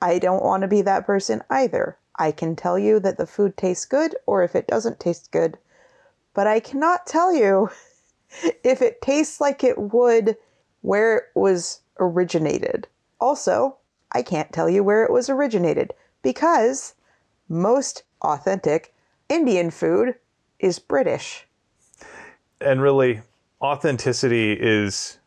[0.00, 1.96] I don't want to be that person either.
[2.16, 5.58] I can tell you that the food tastes good or if it doesn't taste good,
[6.34, 7.70] but I cannot tell you
[8.64, 10.36] if it tastes like it would
[10.82, 12.86] where it was originated.
[13.20, 13.76] Also,
[14.12, 16.94] I can't tell you where it was originated because
[17.48, 18.94] most authentic
[19.28, 20.14] Indian food
[20.58, 21.46] is British.
[22.60, 23.22] And really,
[23.60, 25.18] authenticity is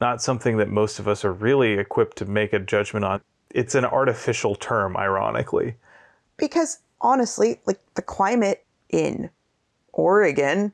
[0.00, 3.20] not something that most of us are really equipped to make a judgment on.
[3.54, 5.76] It's an artificial term, ironically.
[6.36, 9.30] Because honestly, like the climate in
[9.92, 10.72] Oregon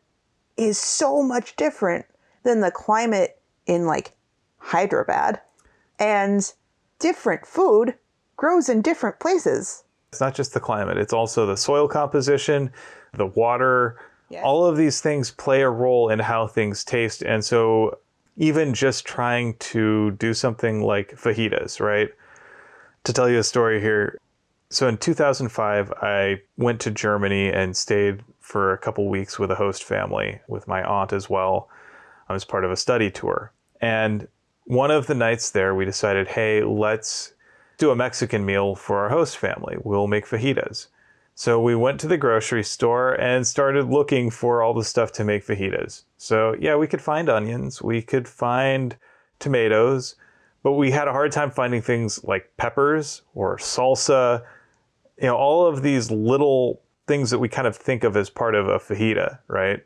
[0.56, 2.06] is so much different
[2.42, 4.12] than the climate in like
[4.58, 5.40] Hyderabad.
[5.98, 6.52] And
[6.98, 7.94] different food
[8.36, 9.84] grows in different places.
[10.10, 12.70] It's not just the climate, it's also the soil composition,
[13.12, 14.00] the water.
[14.30, 14.42] Yes.
[14.44, 17.22] All of these things play a role in how things taste.
[17.22, 17.98] And so,
[18.36, 22.10] even just trying to do something like fajitas, right?
[23.08, 24.18] To tell you a story here.
[24.68, 29.54] So, in 2005, I went to Germany and stayed for a couple weeks with a
[29.54, 31.70] host family, with my aunt as well.
[32.28, 33.50] I was part of a study tour.
[33.80, 34.28] And
[34.64, 37.32] one of the nights there, we decided, hey, let's
[37.78, 39.78] do a Mexican meal for our host family.
[39.82, 40.88] We'll make fajitas.
[41.34, 45.24] So we went to the grocery store and started looking for all the stuff to
[45.24, 46.02] make fajitas.
[46.18, 48.96] So, yeah, we could find onions, we could find
[49.38, 50.14] tomatoes,
[50.62, 54.42] but we had a hard time finding things like peppers or salsa,
[55.20, 58.54] you know, all of these little things that we kind of think of as part
[58.54, 59.84] of a fajita, right?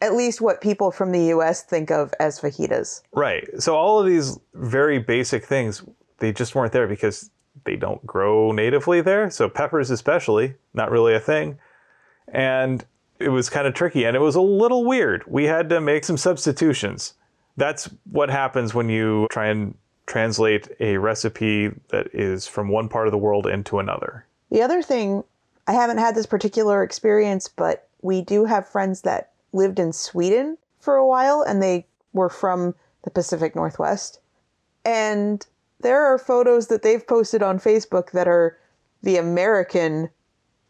[0.00, 3.02] At least what people from the US think of as fajitas.
[3.12, 3.46] Right.
[3.58, 5.82] So all of these very basic things,
[6.18, 7.30] they just weren't there because
[7.64, 9.28] they don't grow natively there.
[9.30, 11.58] So peppers especially, not really a thing.
[12.32, 12.84] And
[13.18, 15.24] it was kind of tricky and it was a little weird.
[15.26, 17.14] We had to make some substitutions.
[17.60, 19.74] That's what happens when you try and
[20.06, 24.24] translate a recipe that is from one part of the world into another.
[24.50, 25.24] The other thing,
[25.66, 30.56] I haven't had this particular experience, but we do have friends that lived in Sweden
[30.80, 34.20] for a while and they were from the Pacific Northwest.
[34.86, 35.46] And
[35.80, 38.56] there are photos that they've posted on Facebook that are
[39.02, 40.08] the American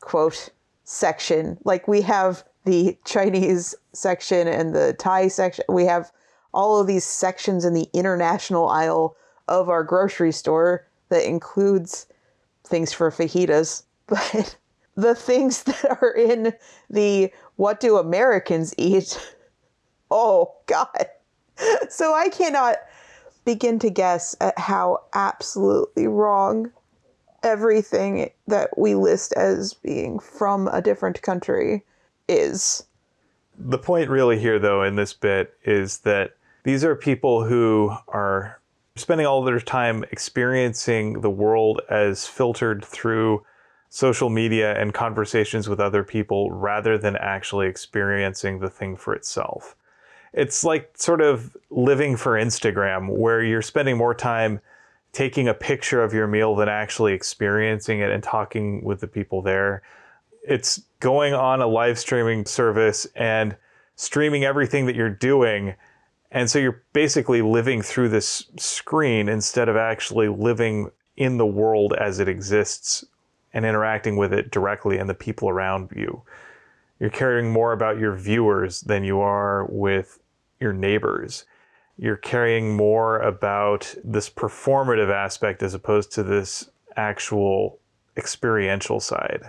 [0.01, 0.49] quote
[0.83, 1.57] section.
[1.63, 5.65] Like we have the Chinese section and the Thai section.
[5.69, 6.11] We have
[6.53, 9.17] all of these sections in the international aisle
[9.49, 12.07] of our grocery store that includes
[12.65, 13.85] things for fajitas.
[14.07, 14.57] But
[14.97, 16.53] the things that are in
[16.89, 19.19] the what do Americans eat?
[20.13, 21.07] Oh, God.
[21.89, 22.79] So I cannot
[23.45, 26.73] begin to guess at how absolutely wrong
[27.43, 31.85] everything that we list as being from a different country
[32.29, 32.85] is.
[33.59, 36.35] The point really here, though, in this bit is that
[36.65, 38.61] these are people who are
[38.97, 43.45] spending all their time experiencing the world as filtered through
[43.89, 49.75] social media and conversations with other people rather than actually experiencing the thing for itself.
[50.33, 54.61] It's like sort of living for Instagram, where you're spending more time
[55.13, 59.43] taking a picture of your meal than actually experiencing it and talking with the people
[59.43, 59.83] there.
[60.47, 63.57] It's going on a live streaming service and
[63.97, 65.75] streaming everything that you're doing.
[66.33, 71.93] And so you're basically living through this screen instead of actually living in the world
[71.95, 73.05] as it exists
[73.53, 76.23] and interacting with it directly and the people around you.
[77.01, 80.21] You're caring more about your viewers than you are with
[80.61, 81.45] your neighbors.
[81.97, 87.79] You're caring more about this performative aspect as opposed to this actual
[88.17, 89.43] experiential side.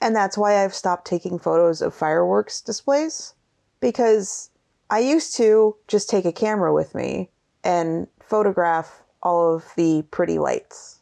[0.00, 3.34] And that's why I've stopped taking photos of fireworks displays
[3.80, 4.50] because
[4.92, 7.30] I used to just take a camera with me
[7.64, 11.00] and photograph all of the pretty lights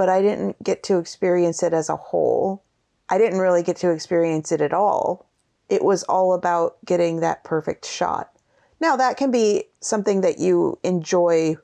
[0.00, 2.62] but I didn't get to experience it as a whole.
[3.10, 5.28] I didn't really get to experience it at all.
[5.68, 8.32] It was all about getting that perfect shot.
[8.80, 11.56] Now, that can be something that you enjoy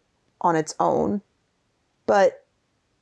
[0.42, 1.22] on its own,
[2.04, 2.44] but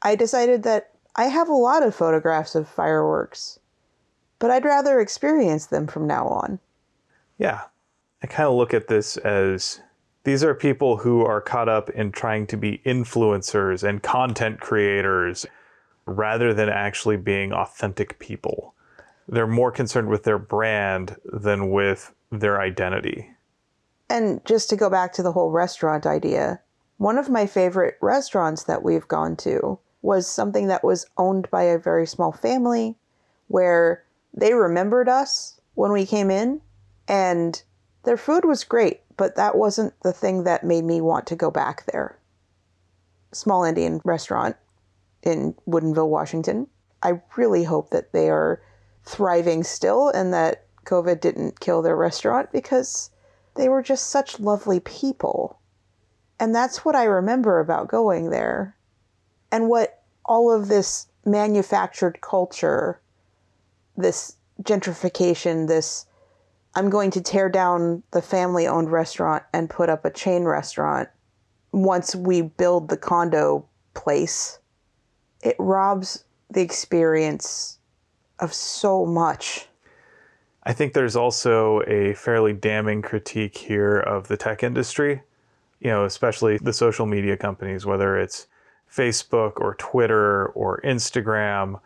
[0.02, 3.58] I decided that I have a lot of photographs of fireworks,
[4.38, 6.60] but I'd rather experience them from now on.
[7.38, 7.62] Yeah.
[8.24, 9.82] I kind of look at this as
[10.22, 15.44] these are people who are caught up in trying to be influencers and content creators
[16.06, 18.72] rather than actually being authentic people.
[19.28, 23.28] They're more concerned with their brand than with their identity.
[24.08, 26.60] And just to go back to the whole restaurant idea,
[26.96, 31.64] one of my favorite restaurants that we've gone to was something that was owned by
[31.64, 32.96] a very small family
[33.48, 34.02] where
[34.32, 36.62] they remembered us when we came in
[37.06, 37.62] and
[38.04, 41.50] their food was great but that wasn't the thing that made me want to go
[41.50, 42.18] back there.
[43.32, 44.56] Small Indian restaurant
[45.22, 46.66] in Woodinville, Washington.
[47.02, 48.62] I really hope that they are
[49.04, 53.10] thriving still and that COVID didn't kill their restaurant because
[53.54, 55.60] they were just such lovely people.
[56.40, 58.76] And that's what I remember about going there.
[59.52, 63.00] And what all of this manufactured culture,
[63.96, 66.06] this gentrification, this
[66.76, 71.08] I'm going to tear down the family owned restaurant and put up a chain restaurant
[71.72, 74.58] once we build the condo place.
[75.42, 77.78] It robs the experience
[78.40, 79.68] of so much.
[80.64, 85.22] I think there's also a fairly damning critique here of the tech industry,
[85.80, 88.46] you know, especially the social media companies, whether it's
[88.90, 91.80] Facebook or Twitter or Instagram,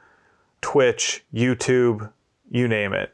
[0.63, 2.11] Twitch, YouTube,
[2.51, 3.13] you name it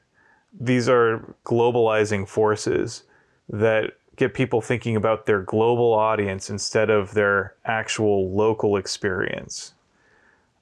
[0.59, 3.05] these are globalizing forces
[3.49, 9.75] that get people thinking about their global audience instead of their actual local experience.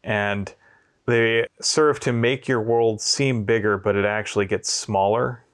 [0.03, 0.53] And
[1.07, 5.45] they serve to make your world seem bigger, but it actually gets smaller.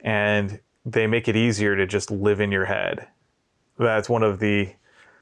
[0.00, 3.08] And they make it easier to just live in your head.
[3.78, 4.72] That's one of the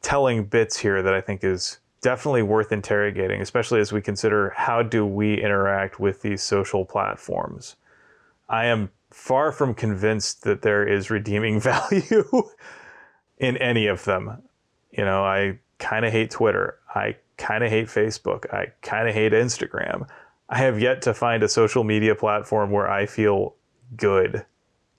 [0.03, 4.83] telling bits here that I think is definitely worth interrogating, especially as we consider how
[4.83, 7.77] do we interact with these social platforms.
[8.49, 12.25] I am far from convinced that there is redeeming value
[13.39, 14.43] in any of them.
[14.91, 16.79] You know, I kind of hate Twitter.
[16.95, 18.53] I kind of hate Facebook.
[18.53, 20.09] I kind of hate Instagram.
[20.49, 23.55] I have yet to find a social media platform where I feel
[23.97, 24.45] good.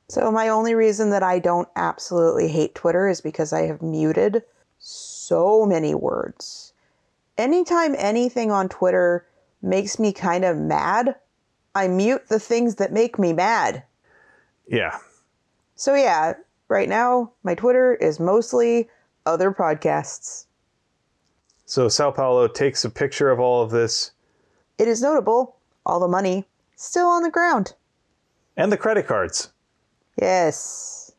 [0.07, 4.43] So, my only reason that I don't absolutely hate Twitter is because I have muted
[4.77, 6.73] so many words.
[7.37, 9.25] Anytime anything on Twitter
[9.61, 11.15] makes me kind of mad,
[11.76, 13.84] I mute the things that make me mad.
[14.67, 14.97] Yeah.
[15.76, 16.34] So, yeah,
[16.69, 18.89] right now, my Twitter is mostly
[19.26, 20.45] other podcasts.
[21.65, 24.11] So, Sao Paulo takes a picture of all of this.
[24.78, 26.45] It is notable, all the money
[26.76, 27.73] still on the ground.
[28.55, 29.51] And the credit cards.
[30.19, 31.11] Yes.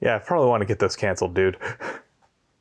[0.00, 1.56] Yeah, I probably want to get those canceled, dude.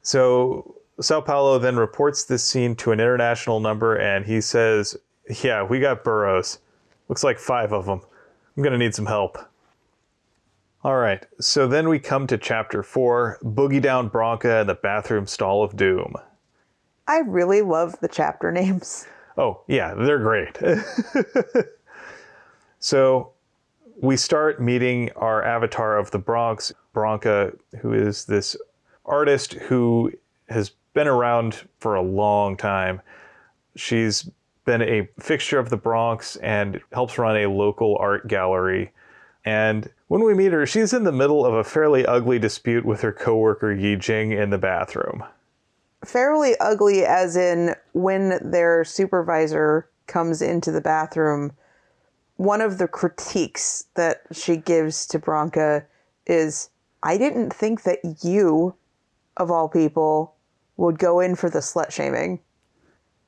[0.05, 4.97] So, Sao Paulo then reports this scene to an international number and he says,
[5.41, 6.59] Yeah, we got boroughs.
[7.07, 8.01] Looks like five of them.
[8.55, 9.37] I'm going to need some help.
[10.83, 15.25] All right, so then we come to chapter four Boogie Down Bronca and the Bathroom
[15.27, 16.15] Stall of Doom.
[17.07, 19.07] I really love the chapter names.
[19.37, 20.57] Oh, yeah, they're great.
[22.79, 23.31] so
[24.01, 28.57] we start meeting our avatar of the Bronx, Bronca, who is this
[29.05, 30.11] artist who
[30.49, 33.01] has been around for a long time.
[33.75, 34.29] She's
[34.65, 38.91] been a fixture of the Bronx and helps run a local art gallery.
[39.45, 43.01] And when we meet her, she's in the middle of a fairly ugly dispute with
[43.01, 45.23] her coworker Yi Jing in the bathroom.
[46.05, 51.51] Fairly ugly, as in when their supervisor comes into the bathroom,
[52.35, 55.85] one of the critiques that she gives to Bronca
[56.25, 56.69] is
[57.01, 58.75] I didn't think that you,
[59.37, 60.35] of all people,
[60.77, 62.39] would go in for the slut shaming.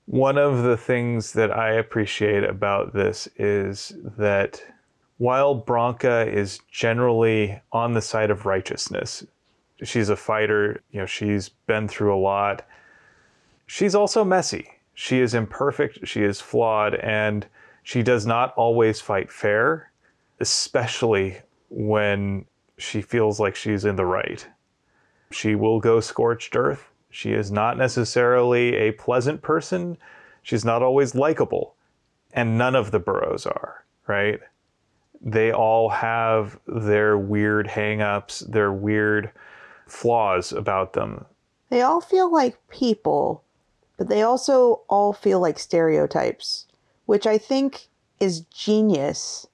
[0.05, 4.63] One of the things that I appreciate about this is that
[5.17, 9.25] while Bronca is generally on the side of righteousness,
[9.83, 12.67] she's a fighter, you know, she's been through a lot.
[13.65, 14.69] She's also messy.
[14.93, 17.45] She is imperfect, she is flawed, and
[17.83, 19.91] she does not always fight fair,
[20.39, 21.37] especially
[21.69, 22.45] when
[22.77, 24.47] she feels like she's in the right.
[25.31, 26.89] She will go scorched earth.
[27.15, 29.97] She is not necessarily a pleasant person.
[30.43, 31.73] She's not always likable.
[32.33, 34.41] And none of the boroughs are, right?
[35.21, 39.31] They all have their weird hangups, their weird
[39.87, 41.23] flaws about them.
[41.69, 43.45] They all feel like people,
[43.95, 46.65] but they also all feel like stereotypes,
[47.05, 47.87] which I think
[48.19, 49.47] is genius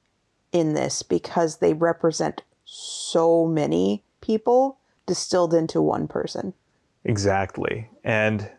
[0.52, 6.56] in this because they represent so many people distilled into one person.
[7.04, 7.90] Exactly.
[8.04, 8.50] And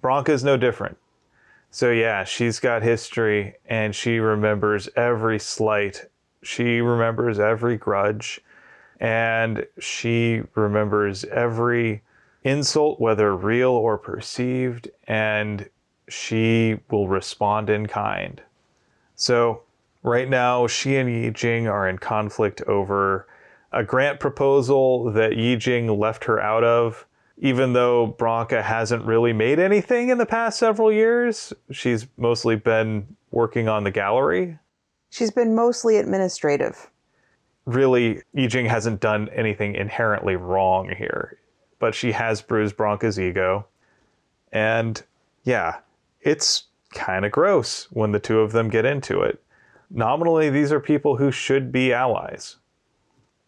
[0.00, 0.96] Bronca's no different.
[1.70, 6.06] So, yeah, she's got history and she remembers every slight.
[6.42, 8.40] She remembers every grudge
[9.00, 12.02] and she remembers every
[12.42, 15.68] insult, whether real or perceived, and
[16.08, 18.40] she will respond in kind.
[19.14, 19.62] So,
[20.02, 23.26] right now, she and Yi Jing are in conflict over
[23.72, 27.06] a grant proposal that Yi Jing left her out of.
[27.40, 33.16] Even though Bronca hasn't really made anything in the past several years, she's mostly been
[33.30, 34.58] working on the gallery.
[35.10, 36.90] She's been mostly administrative.
[37.64, 41.38] Really, Yi Jing hasn't done anything inherently wrong here,
[41.78, 43.66] but she has bruised Bronca's ego.
[44.52, 45.02] And
[45.44, 45.78] yeah,
[46.22, 49.42] it's kind of gross when the two of them get into it.
[49.90, 52.56] Nominally, these are people who should be allies.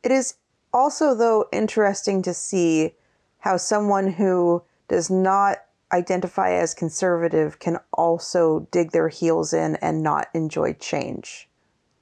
[0.02, 0.34] It is
[0.72, 2.94] also, though, interesting to see
[3.40, 5.58] how someone who does not
[5.92, 11.48] identify as conservative can also dig their heels in and not enjoy change.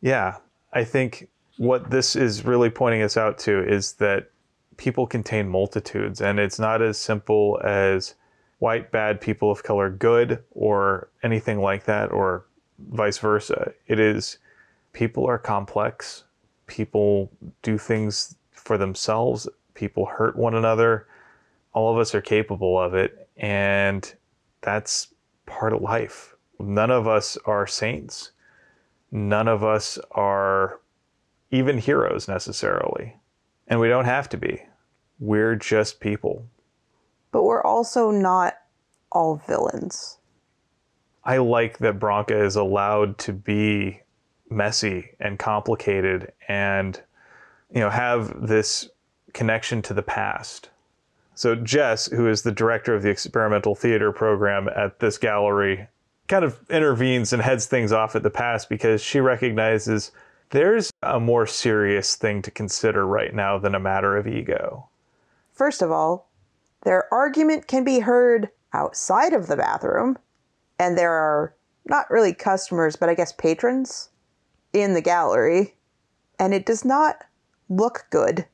[0.00, 0.36] Yeah,
[0.72, 4.30] I think what this is really pointing us out to is that
[4.76, 8.14] people contain multitudes, and it's not as simple as
[8.58, 12.44] white bad people of color good or anything like that, or
[12.90, 13.72] vice versa.
[13.86, 14.38] It is
[14.92, 16.24] people are complex,
[16.66, 17.30] people
[17.62, 21.06] do things for themselves, people hurt one another
[21.72, 24.14] all of us are capable of it, and
[24.60, 25.14] that's
[25.46, 26.34] part of life.
[26.58, 28.32] None of us are saints.
[29.10, 30.80] None of us are
[31.50, 33.16] even heroes necessarily.
[33.68, 34.62] And we don't have to be.
[35.20, 36.46] We're just people.
[37.32, 38.54] But we're also not
[39.12, 40.18] all villains.
[41.24, 44.00] I like that Bronca is allowed to be
[44.50, 47.02] messy and complicated and
[47.70, 48.88] you know have this
[49.34, 50.70] connection to the past
[51.38, 55.86] so Jess, who is the director of the experimental theater program at this gallery,
[56.26, 60.10] kind of intervenes and heads things off at the pass because she recognizes
[60.50, 64.88] there's a more serious thing to consider right now than a matter of ego.
[65.52, 66.28] First of all,
[66.82, 70.18] their argument can be heard outside of the bathroom,
[70.76, 74.08] and there are not really customers, but I guess patrons
[74.72, 75.76] in the gallery,
[76.36, 77.24] and it does not
[77.68, 78.44] look good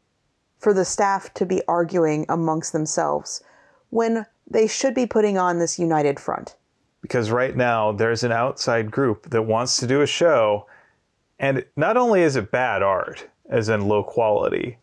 [0.65, 3.45] for the staff to be arguing amongst themselves
[3.91, 6.57] when they should be putting on this united front.
[7.03, 10.67] Because right now there's an outside group that wants to do a show,
[11.39, 14.79] and not only is it bad art, as in low quality,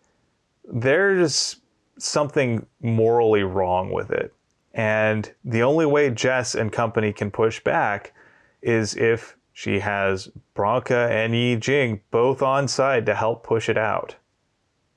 [0.71, 1.55] there's
[1.97, 4.35] something morally wrong with it.
[4.75, 8.13] And the only way Jess and company can push back
[8.61, 13.79] is if she has Bronca and Yi Jing both on side to help push it
[13.79, 14.15] out.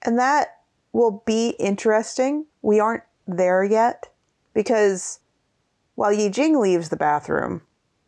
[0.03, 0.59] And that
[0.95, 2.47] will be interesting.
[2.63, 4.09] We aren't there yet
[4.55, 5.21] because
[5.97, 7.63] while Yi Jing leaves the bathroom,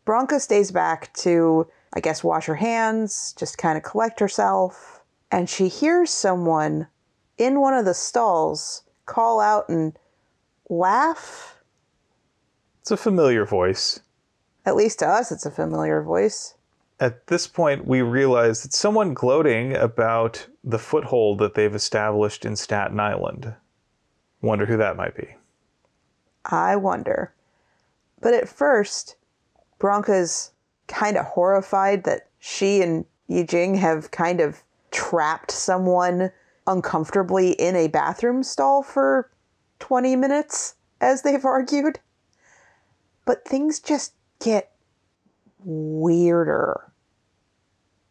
[0.05, 5.49] Bronca stays back to, I guess, wash her hands, just kind of collect herself, and
[5.49, 6.87] she hears someone
[7.37, 9.99] in one of the stalls call out and
[10.69, 11.57] laugh.
[12.81, 13.99] It's a familiar voice.
[14.65, 16.55] At least to us, it's a familiar voice.
[16.99, 22.55] At this point, we realize that someone gloating about the foothold that they've established in
[22.55, 23.53] Staten Island.
[24.41, 25.35] Wonder who that might be.
[26.45, 27.33] I wonder.
[28.19, 29.15] But at first,
[29.79, 30.51] Bronca's
[30.87, 36.31] kind of horrified that she and Yi Jing have kind of trapped someone
[36.65, 39.29] uncomfortably in a bathroom stall for
[39.79, 41.99] 20 minutes, as they've argued.
[43.25, 44.71] But things just get
[45.67, 46.91] weirder.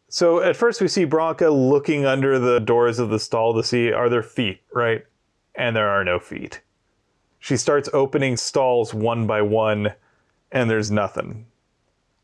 [0.09, 3.91] So at first we see Bronca looking under the doors of the stall to see
[3.91, 5.03] are there feet, right?
[5.55, 6.61] And there are no feet.
[7.39, 9.93] She starts opening stalls one by one
[10.51, 11.47] and there's nothing.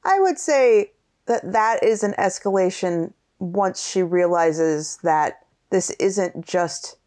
[0.05, 0.91] I would say
[1.25, 6.97] that that is an escalation once she realizes that this isn't just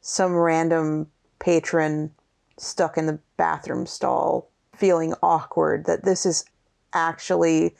[0.00, 1.06] some random
[1.38, 2.10] patron
[2.58, 6.44] stuck in the bathroom stall feeling awkward, that this is
[6.96, 7.76] actually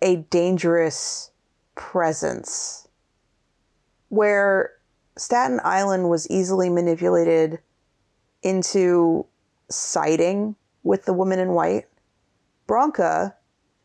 [0.00, 1.30] a dangerous
[1.74, 2.88] presence.
[4.08, 4.72] Where
[5.18, 7.58] Staten Island was easily manipulated
[8.42, 9.26] into
[9.68, 11.86] siding with the woman in white,
[12.66, 13.34] Bronca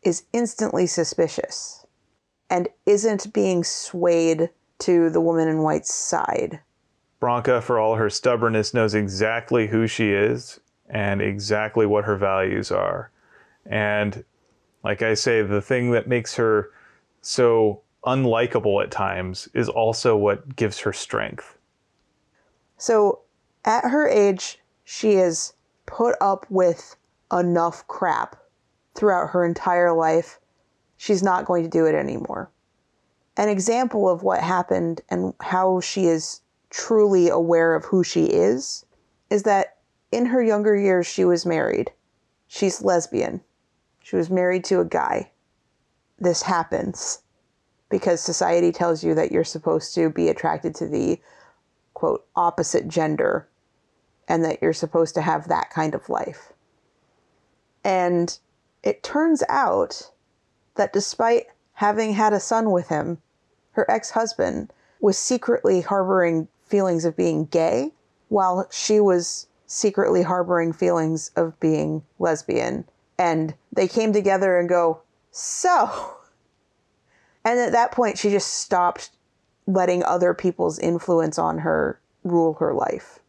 [0.02, 1.84] is instantly suspicious
[2.48, 6.60] and isn't being swayed to the woman in white's side.
[7.20, 12.70] Bronca, for all her stubbornness, knows exactly who she is and exactly what her values
[12.70, 13.10] are.
[13.64, 14.24] And
[14.86, 16.70] like I say, the thing that makes her
[17.20, 21.58] so unlikable at times is also what gives her strength.
[22.78, 23.22] So
[23.64, 25.54] at her age, she has
[25.86, 26.94] put up with
[27.32, 28.36] enough crap
[28.94, 30.38] throughout her entire life.
[30.98, 32.48] She's not going to do it anymore.
[33.36, 38.84] An example of what happened and how she is truly aware of who she is
[39.30, 39.78] is that
[40.12, 41.90] in her younger years, she was married.
[42.46, 43.40] She's lesbian.
[44.06, 45.32] She was married to a guy.
[46.16, 47.22] This happens
[47.88, 51.20] because society tells you that you're supposed to be attracted to the
[51.92, 53.48] quote opposite gender
[54.28, 56.52] and that you're supposed to have that kind of life.
[57.82, 58.38] And
[58.84, 60.12] it turns out
[60.76, 63.18] that despite having had a son with him,
[63.72, 67.92] her ex husband was secretly harboring feelings of being gay
[68.28, 72.84] while she was secretly harboring feelings of being lesbian
[73.18, 76.14] and they came together and go, So.
[77.44, 79.10] And at that point, she just stopped
[79.66, 83.20] letting other people's influence on her rule her life.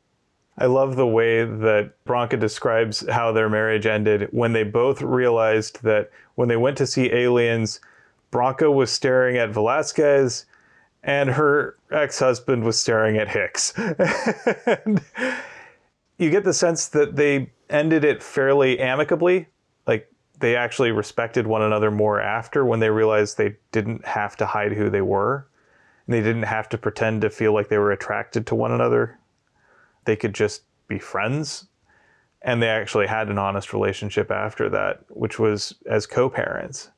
[0.57, 5.83] I love the way that Bronca describes how their marriage ended when they both realized
[5.83, 7.79] that when they went to see aliens,
[8.31, 10.45] Bronca was staring at Velasquez
[11.03, 13.73] and her ex husband was staring at Hicks.
[16.17, 19.47] you get the sense that they ended it fairly amicably
[20.39, 24.73] they actually respected one another more after when they realized they didn't have to hide
[24.73, 25.47] who they were.
[26.05, 29.19] And they didn't have to pretend to feel like they were attracted to one another.
[30.05, 31.67] They could just be friends.
[32.41, 36.91] And they actually had an honest relationship after that, which was as co parents.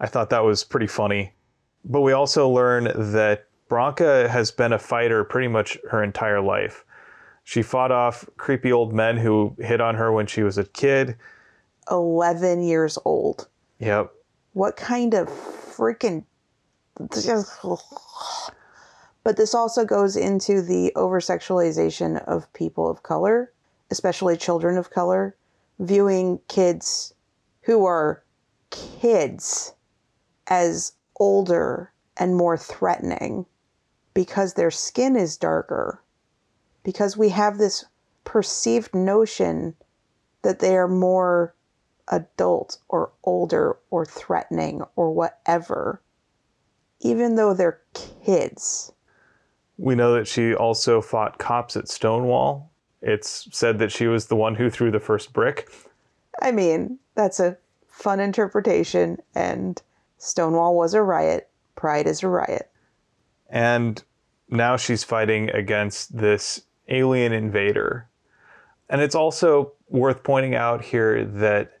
[0.00, 1.32] I thought that was pretty funny.
[1.84, 6.84] But we also learn that Bronca has been a fighter pretty much her entire life.
[7.44, 11.16] She fought off creepy old men who hit on her when she was a kid.
[11.90, 13.48] 11 years old.
[13.78, 14.12] Yep.
[14.52, 16.24] What kind of freaking.
[16.96, 17.10] But
[19.36, 23.52] this also goes into the over sexualization of people of color,
[23.90, 25.34] especially children of color,
[25.80, 27.14] viewing kids
[27.62, 28.22] who are
[28.70, 29.72] kids
[30.46, 33.46] as older and more threatening
[34.12, 36.00] because their skin is darker.
[36.84, 37.84] Because we have this
[38.24, 39.74] perceived notion
[40.42, 41.54] that they are more
[42.08, 46.02] adult or older or threatening or whatever,
[47.00, 47.80] even though they're
[48.24, 48.92] kids.
[49.76, 52.70] We know that she also fought cops at Stonewall.
[53.02, 55.70] It's said that she was the one who threw the first brick.
[56.40, 59.80] I mean, that's a fun interpretation, and
[60.18, 61.48] Stonewall was a riot.
[61.76, 62.70] Pride is a riot.
[63.50, 64.02] And
[64.48, 68.08] now she's fighting against this alien invader.
[68.88, 71.73] And it's also worth pointing out here that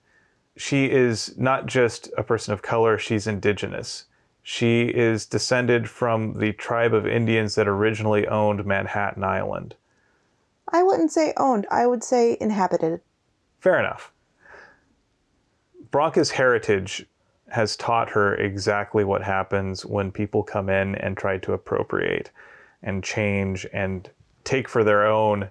[0.56, 4.04] she is not just a person of color, she's indigenous.
[4.42, 9.74] She is descended from the tribe of Indians that originally owned Manhattan Island.
[10.68, 13.00] I wouldn't say owned, I would say inhabited.
[13.60, 14.12] Fair enough.
[15.90, 17.06] Bronca's heritage
[17.48, 22.30] has taught her exactly what happens when people come in and try to appropriate
[22.82, 24.10] and change and
[24.42, 25.48] take for their own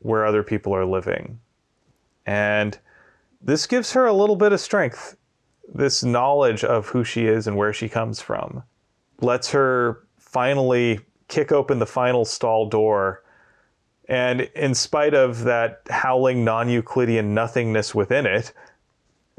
[0.00, 1.40] where other people are living.
[2.26, 2.78] And
[3.40, 5.16] this gives her a little bit of strength.
[5.72, 8.64] This knowledge of who she is and where she comes from
[9.20, 13.22] lets her finally kick open the final stall door.
[14.08, 18.52] And in spite of that howling non Euclidean nothingness within it,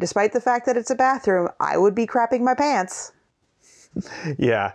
[0.02, 3.12] Despite the fact that it's a bathroom, I would be crapping my pants.
[4.38, 4.72] yeah,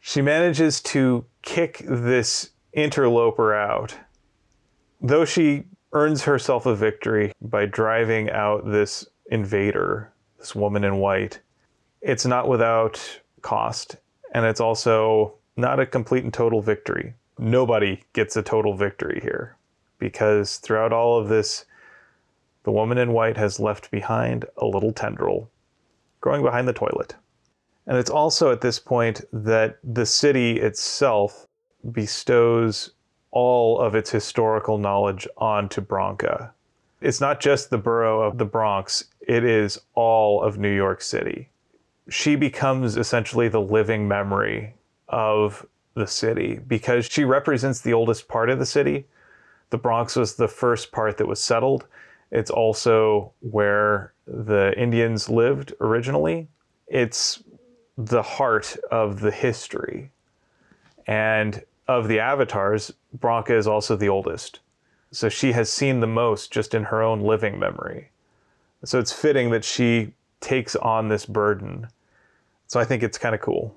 [0.00, 3.94] she manages to kick this interloper out.
[5.02, 11.40] Though she earns herself a victory by driving out this invader, this woman in white.
[12.00, 13.96] it's not without cost,
[14.32, 17.14] and it's also not a complete and total victory.
[17.38, 19.56] Nobody gets a total victory here
[19.98, 21.64] because throughout all of this,
[22.62, 25.50] the woman in white has left behind a little tendril
[26.20, 27.14] growing behind the toilet.
[27.86, 31.46] And it's also at this point that the city itself
[31.90, 32.90] bestows
[33.30, 36.50] all of its historical knowledge onto Bronca.
[37.00, 41.48] It's not just the borough of the Bronx, it is all of New York City.
[42.08, 44.74] She becomes essentially the living memory
[45.08, 49.06] of the city because she represents the oldest part of the city.
[49.70, 51.86] The Bronx was the first part that was settled.
[52.30, 56.48] It's also where the Indians lived originally.
[56.86, 57.42] It's
[57.96, 60.10] the heart of the history.
[61.06, 64.60] And of the avatars, Bronca is also the oldest.
[65.10, 68.10] So she has seen the most just in her own living memory.
[68.84, 71.88] So it's fitting that she takes on this burden.
[72.66, 73.74] So I think it's kind of cool.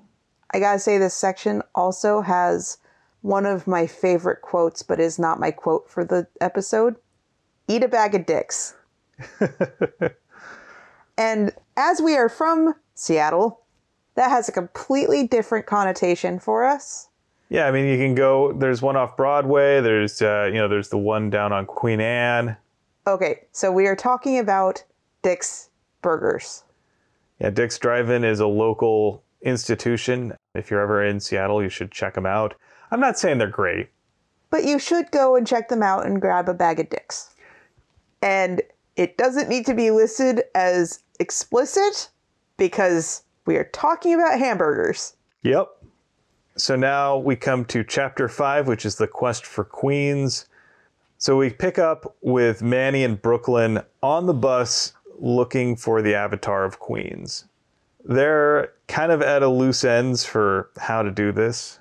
[0.50, 2.76] I gotta say, this section also has
[3.22, 6.96] one of my favorite quotes, but is not my quote for the episode
[7.68, 8.74] Eat a bag of dicks.
[11.16, 13.60] and as we are from Seattle,
[14.16, 17.08] that has a completely different connotation for us.
[17.52, 18.54] Yeah, I mean, you can go.
[18.54, 19.82] There's one off Broadway.
[19.82, 22.56] There's, uh, you know, there's the one down on Queen Anne.
[23.06, 24.82] Okay, so we are talking about
[25.20, 25.68] Dick's
[26.00, 26.64] Burgers.
[27.40, 30.32] Yeah, Dick's Drive-In is a local institution.
[30.54, 32.54] If you're ever in Seattle, you should check them out.
[32.90, 33.90] I'm not saying they're great,
[34.48, 37.34] but you should go and check them out and grab a bag of dicks.
[38.22, 38.62] And
[38.96, 42.08] it doesn't need to be listed as explicit
[42.56, 45.16] because we are talking about hamburgers.
[45.42, 45.68] Yep.
[46.56, 50.46] So now we come to chapter five, which is the quest for queens.
[51.16, 56.64] So we pick up with Manny and Brooklyn on the bus looking for the avatar
[56.64, 57.46] of queens.
[58.04, 61.78] They're kind of at a loose ends for how to do this.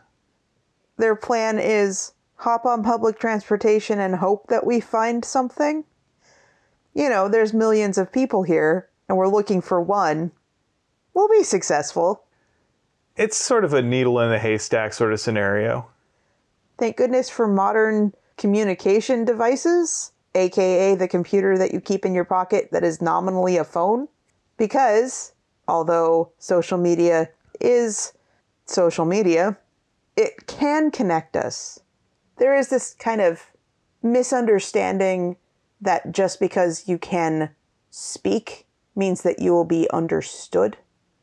[0.98, 5.84] Their plan is hop on public transportation and hope that we find something.
[6.94, 10.32] You know, there's millions of people here and we're looking for one.
[11.14, 12.24] We'll be successful.
[13.22, 15.88] It's sort of a needle in a haystack sort of scenario.
[16.80, 22.70] Thank goodness for modern communication devices, aka the computer that you keep in your pocket
[22.72, 24.08] that is nominally a phone.
[24.58, 25.34] Because
[25.68, 28.14] although social media is
[28.66, 29.56] social media,
[30.18, 31.80] it can connect us.
[32.38, 33.44] There is this kind of
[34.02, 35.38] misunderstanding
[35.80, 37.52] that just because you can
[37.92, 38.66] speak
[38.96, 40.76] means that you will be understood.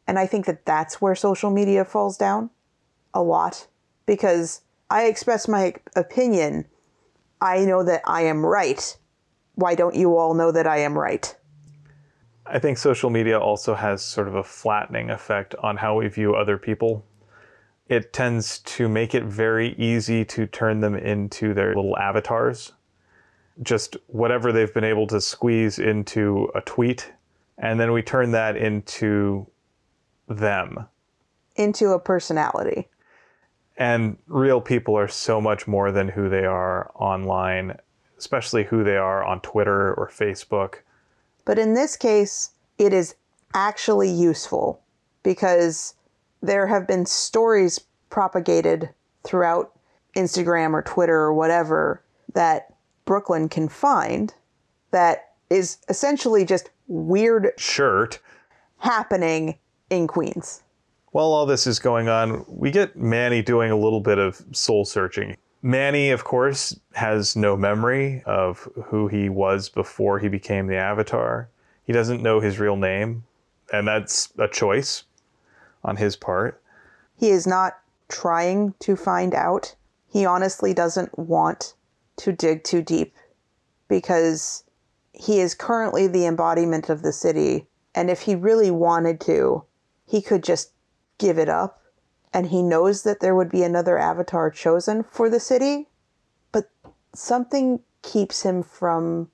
[0.09, 2.48] And I think that that's where social media falls down
[3.12, 3.66] a lot
[4.06, 6.64] because I express my opinion.
[7.42, 8.96] I know that I am right.
[9.54, 11.36] Why don't you all know that I am right?
[12.46, 16.34] I think social media also has sort of a flattening effect on how we view
[16.34, 17.04] other people.
[17.88, 22.72] It tends to make it very easy to turn them into their little avatars.
[23.61, 27.12] Just whatever they've been able to squeeze into a tweet,
[27.59, 29.46] and then we turn that into
[30.28, 30.86] them.
[31.56, 32.88] Into a personality.
[33.76, 37.76] And real people are so much more than who they are online,
[38.16, 40.80] especially who they are on Twitter or Facebook
[41.48, 43.14] but in this case, it is
[43.54, 44.82] actually useful
[45.22, 45.94] because
[46.42, 48.90] there have been stories propagated
[49.24, 49.72] throughout
[50.14, 52.04] Instagram or Twitter or whatever
[52.34, 52.74] that
[53.06, 54.34] Brooklyn can find
[54.90, 58.18] that is essentially just weird shirt
[58.76, 59.56] happening
[59.91, 60.62] in Queens.
[61.12, 64.84] While all this is going on, we get Manny doing a little bit of soul
[64.84, 65.36] searching.
[65.62, 71.49] Manny, of course, has no memory of who he was before he became the Avatar.
[71.84, 73.24] He doesn't know his real name,
[73.72, 75.05] and that's a choice
[75.82, 76.62] on his part.
[77.18, 77.78] He is not
[78.09, 79.74] trying to find out.
[80.12, 81.74] He honestly doesn't want
[82.18, 83.14] to dig too deep
[83.89, 84.64] because
[85.12, 87.66] he is currently the embodiment of the city.
[87.95, 89.64] And if he really wanted to,
[90.09, 90.72] he could just
[91.18, 91.82] give it up
[92.32, 95.88] and he knows that there would be another avatar chosen for the city,
[96.52, 96.70] but
[97.14, 99.30] something keeps him from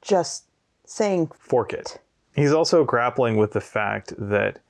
[0.00, 0.44] just
[0.84, 2.00] saying fork it.
[2.34, 4.60] He's also grappling with the fact that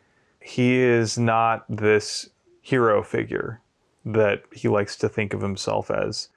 [0.41, 2.31] he is not this
[2.63, 3.61] hero figure
[4.05, 6.29] that he likes to think of himself as.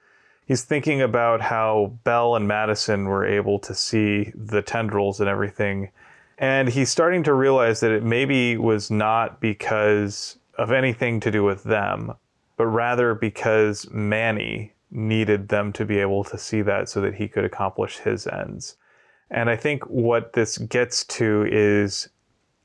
[0.46, 5.90] He's thinking about how Belle and Madison were able to see the tendrils and everything.
[6.42, 11.44] And he's starting to realize that it maybe was not because of anything to do
[11.44, 12.14] with them,
[12.56, 17.28] but rather because Manny needed them to be able to see that so that he
[17.28, 18.74] could accomplish his ends.
[19.30, 22.08] And I think what this gets to is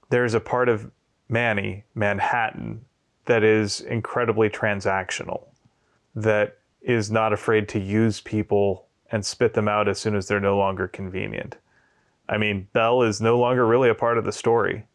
[0.10, 0.90] there's a part of
[1.30, 2.84] Manny, Manhattan,
[3.26, 5.44] that is incredibly transactional,
[6.16, 10.40] that is not afraid to use people and spit them out as soon as they're
[10.40, 11.58] no longer convenient.
[12.30, 14.86] I mean, Belle is no longer really a part of the story.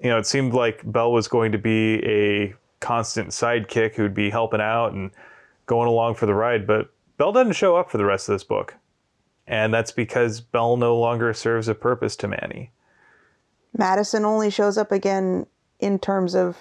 [0.00, 4.30] You know, it seemed like Belle was going to be a constant sidekick who'd be
[4.30, 5.10] helping out and
[5.66, 8.44] going along for the ride, but Belle doesn't show up for the rest of this
[8.44, 8.76] book.
[9.46, 12.70] And that's because Belle no longer serves a purpose to Manny.
[13.76, 15.46] Madison only shows up again
[15.78, 16.56] in terms of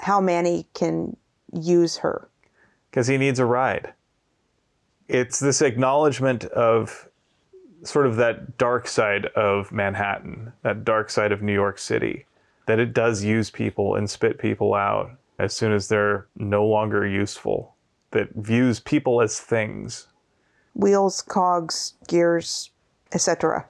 [0.00, 1.16] how Manny can
[1.52, 2.28] use her.
[2.90, 3.92] Because he needs a ride.
[5.08, 7.07] It's this acknowledgement of
[7.82, 12.26] sort of that dark side of Manhattan, that dark side of New York City,
[12.66, 17.06] that it does use people and spit people out as soon as they're no longer
[17.06, 17.74] useful,
[18.10, 20.08] that views people as things.
[20.74, 22.70] Wheels, cogs, gears,
[23.12, 23.66] etc.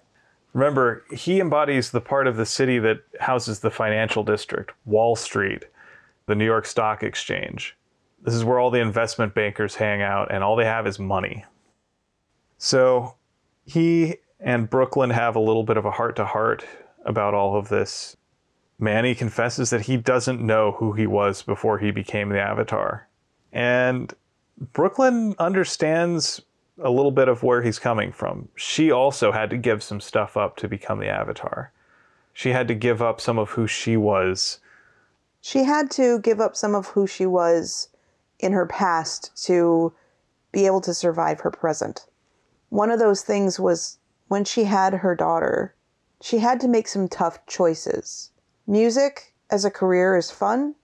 [0.54, 5.64] Remember, he embodies the part of the city that houses the financial district, Wall Street,
[6.26, 7.76] the New York Stock Exchange.
[8.22, 11.44] This is where all the investment bankers hang out, and all they have is money.
[12.56, 13.14] So
[13.68, 16.64] he and Brooklyn have a little bit of a heart to heart
[17.04, 18.16] about all of this.
[18.78, 23.08] Manny confesses that he doesn't know who he was before he became the Avatar.
[23.52, 24.14] And
[24.72, 26.40] Brooklyn understands
[26.82, 28.48] a little bit of where he's coming from.
[28.56, 31.72] She also had to give some stuff up to become the Avatar.
[32.32, 34.60] She had to give up some of who she was.
[35.42, 37.88] She had to give up some of who she was
[38.38, 39.92] in her past to
[40.52, 42.06] be able to survive her present.
[42.70, 43.98] One of those things was
[44.28, 45.74] when she had her daughter,
[46.20, 48.30] she had to make some tough choices.
[48.66, 50.74] Music as a career is fun,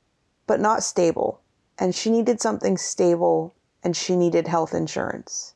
[0.47, 1.41] but not stable.
[1.79, 5.55] And she needed something stable and she needed health insurance.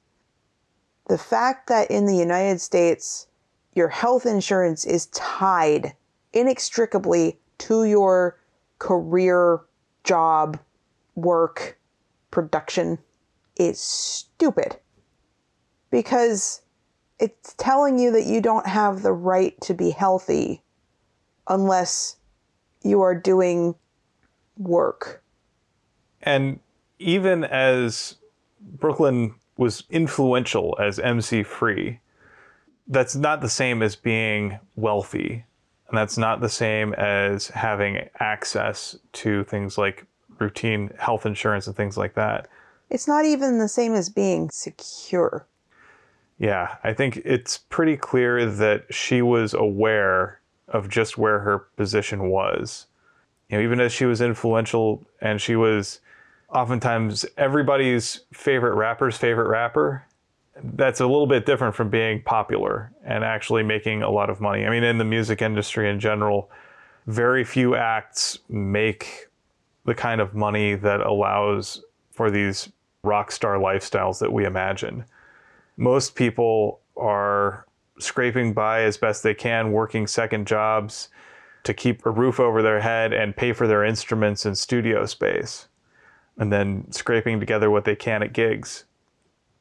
[1.08, 3.28] The fact that in the United States,
[3.72, 5.94] your health insurance is tied
[6.34, 8.38] inextricably to your
[8.78, 9.60] career,
[10.04, 10.58] job,
[11.14, 11.78] work,
[12.30, 12.98] production
[13.56, 14.78] is stupid
[15.91, 16.62] because
[17.18, 20.62] it's telling you that you don't have the right to be healthy
[21.49, 22.16] unless
[22.82, 23.74] you are doing
[24.57, 25.22] work.
[26.22, 26.61] And
[26.99, 28.16] even as
[28.61, 32.01] Brooklyn was influential as MC Free,
[32.86, 35.45] that's not the same as being wealthy.
[35.89, 40.07] And that's not the same as having access to things like
[40.39, 42.49] routine health insurance and things like that.
[42.91, 45.47] It's not even the same as being secure.
[46.39, 52.28] Yeah, I think it's pretty clear that she was aware of just where her position
[52.28, 52.86] was.
[53.49, 56.01] You know, even as she was influential and she was
[56.51, 60.05] oftentimes everybody's favorite rapper's favorite rapper,
[60.62, 64.64] that's a little bit different from being popular and actually making a lot of money.
[64.64, 66.51] I mean, in the music industry in general,
[67.07, 69.28] very few acts make
[69.86, 72.70] the kind of money that allows for these
[73.03, 75.05] rock star lifestyles that we imagine
[75.78, 77.64] most people are
[78.00, 81.08] scraping by as best they can, working second jobs
[81.62, 85.68] to keep a roof over their head and pay for their instruments and studio space,
[86.36, 88.84] and then scraping together what they can at gigs.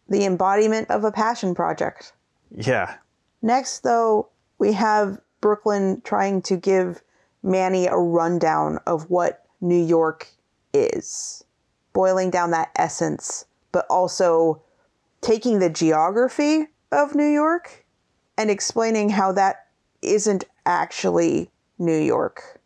[0.09, 2.13] The embodiment of a passion project.
[2.55, 2.95] Yeah.
[3.41, 7.01] Next, though, we have Brooklyn trying to give
[7.43, 10.27] Manny a rundown of what New York
[10.73, 11.43] is,
[11.93, 14.61] boiling down that essence, but also
[15.21, 17.85] taking the geography of New York
[18.37, 19.67] and explaining how that
[20.01, 21.49] isn't actually
[21.79, 22.61] New York.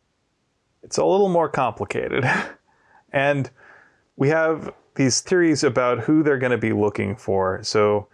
[0.83, 2.29] It's a little more complicated.
[3.13, 3.49] and
[4.15, 7.63] we have these theories about who they're going to be looking for.
[7.63, 8.07] So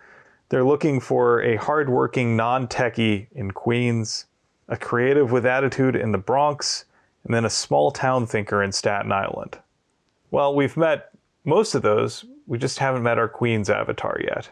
[0.49, 4.25] they're looking for a hardworking non techie in Queens,
[4.67, 6.85] a creative with attitude in the Bronx,
[7.23, 9.57] and then a small town thinker in Staten Island.
[10.31, 11.09] Well, we've met
[11.43, 14.49] most of those we just haven't met our Queen's avatar yet.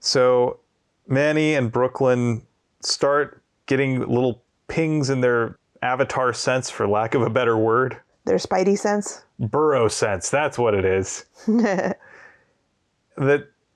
[0.00, 0.58] So
[1.06, 2.42] Manny and Brooklyn
[2.80, 7.96] start getting little pings in their avatar sense, for lack of a better word.
[8.24, 9.22] Their spidey sense?
[9.38, 11.24] Borough sense, that's what it is.
[11.46, 11.94] that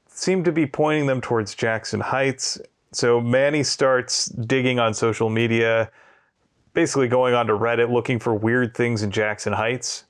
[0.08, 2.58] seem to be pointing them towards Jackson Heights.
[2.92, 5.90] So Manny starts digging on social media,
[6.72, 10.04] basically going onto Reddit looking for weird things in Jackson Heights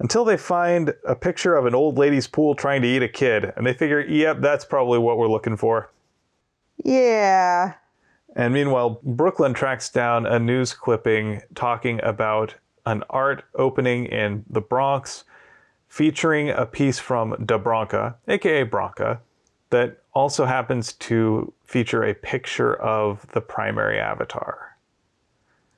[0.00, 3.52] until they find a picture of an old lady's pool trying to eat a kid,
[3.54, 5.90] and they figure, yep, that's probably what we're looking for.
[6.82, 7.74] Yeah.
[8.34, 12.54] And meanwhile, Brooklyn tracks down a news clipping talking about
[12.86, 15.24] an art opening in the Bronx
[15.86, 19.18] featuring a piece from Da Bronca, aka Bronca,
[19.68, 24.76] that also happens to feature a picture of the primary avatar.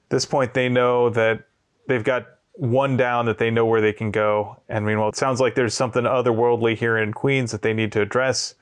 [0.06, 1.44] At this point, they know that
[1.88, 4.60] they've got one down that they know where they can go.
[4.68, 8.00] And meanwhile, it sounds like there's something otherworldly here in Queens that they need to
[8.00, 8.54] address.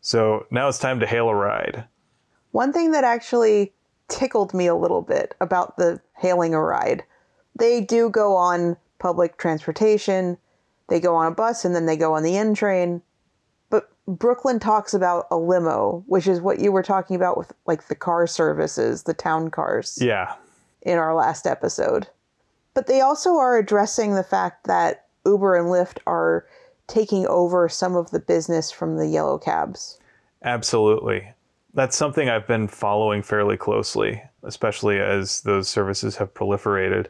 [0.00, 1.84] So now it's time to hail a ride.
[2.52, 3.72] One thing that actually
[4.08, 7.04] tickled me a little bit about the hailing a ride
[7.60, 10.38] they do go on public transportation,
[10.88, 13.02] they go on a bus, and then they go on the N train.
[13.68, 17.88] But Brooklyn talks about a limo, which is what you were talking about with like
[17.88, 19.98] the car services, the town cars.
[20.00, 20.34] Yeah.
[20.82, 22.08] In our last episode.
[22.74, 26.46] But they also are addressing the fact that Uber and Lyft are
[26.86, 29.98] taking over some of the business from the yellow cabs.
[30.42, 31.32] Absolutely.
[31.74, 37.06] That's something I've been following fairly closely, especially as those services have proliferated.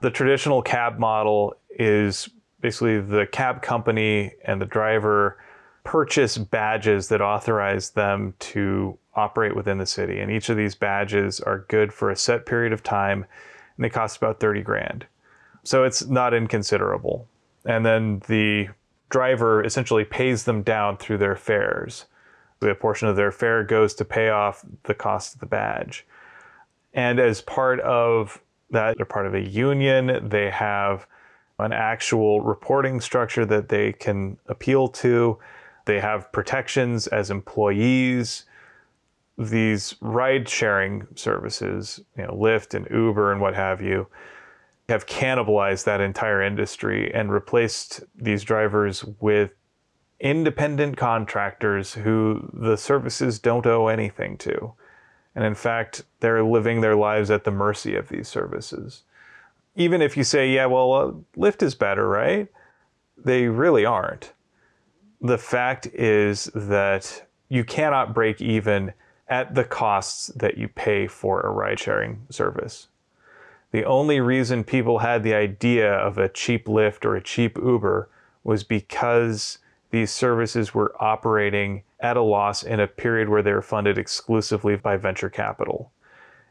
[0.00, 2.28] The traditional cab model is
[2.60, 5.38] basically the cab company and the driver
[5.84, 10.18] purchase badges that authorize them to operate within the city.
[10.18, 13.26] And each of these badges are good for a set period of time
[13.76, 15.06] and they cost about 30 grand.
[15.62, 17.26] So it's not inconsiderable.
[17.64, 18.68] And then the
[19.08, 22.06] driver essentially pays them down through their fares.
[22.62, 26.06] A portion of their fare goes to pay off the cost of the badge.
[26.94, 31.06] And as part of that, they're part of a union, they have
[31.58, 35.38] an actual reporting structure that they can appeal to.
[35.84, 38.44] They have protections as employees.
[39.36, 44.06] These ride sharing services, you know, Lyft and Uber and what have you,
[44.88, 49.52] have cannibalized that entire industry and replaced these drivers with
[50.20, 54.72] independent contractors who the services don't owe anything to.
[55.34, 59.02] And in fact, they're living their lives at the mercy of these services.
[59.74, 62.48] Even if you say, yeah, well, uh, Lyft is better, right?
[63.16, 64.32] They really aren't.
[65.20, 68.92] The fact is that you cannot break even
[69.28, 72.88] at the costs that you pay for a ride sharing service.
[73.70, 78.08] The only reason people had the idea of a cheap Lyft or a cheap Uber
[78.44, 79.58] was because
[79.90, 84.76] these services were operating at a loss in a period where they were funded exclusively
[84.76, 85.90] by venture capital.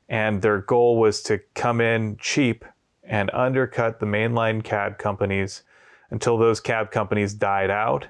[0.09, 2.65] And their goal was to come in cheap
[3.03, 5.63] and undercut the mainline cab companies
[6.09, 8.07] until those cab companies died out.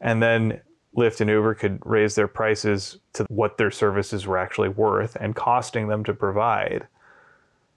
[0.00, 0.60] And then
[0.96, 5.36] Lyft and Uber could raise their prices to what their services were actually worth and
[5.36, 6.86] costing them to provide.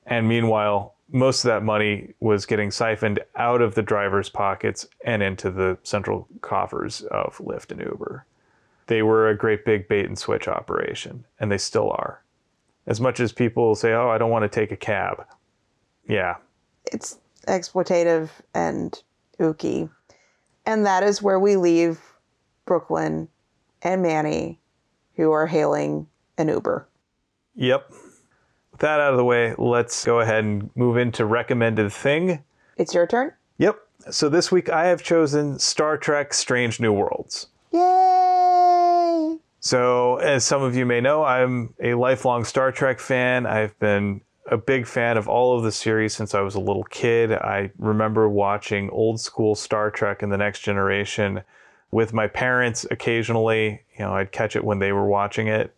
[0.06, 5.22] And meanwhile, most of that money was getting siphoned out of the driver's pockets and
[5.22, 8.26] into the central coffers of Lyft and Uber.
[8.88, 12.24] They were a great big bait and switch operation, and they still are.
[12.88, 15.26] As much as people say, oh, I don't want to take a cab.
[16.08, 16.38] Yeah.
[16.92, 19.02] It's exploitative and
[19.40, 19.90] ooky.
[20.66, 22.00] And that is where we leave
[22.66, 23.28] Brooklyn
[23.82, 24.60] and Manny,
[25.16, 26.08] who are hailing
[26.38, 26.88] an Uber.
[27.56, 27.90] Yep
[28.72, 32.44] With that out of the way, let's go ahead and move into recommended thing.
[32.78, 33.34] It's your turn.
[33.58, 33.80] Yep.
[34.10, 37.48] So this week I have chosen Star Trek Strange New Worlds.
[37.72, 39.38] Yay!
[39.60, 43.46] So, as some of you may know, I'm a lifelong Star Trek fan.
[43.46, 46.84] I've been a big fan of all of the series since I was a little
[46.86, 47.32] kid.
[47.32, 51.44] I remember watching old school Star Trek and The Next Generation
[51.92, 53.82] with my parents occasionally.
[53.98, 55.76] You know, I'd catch it when they were watching it.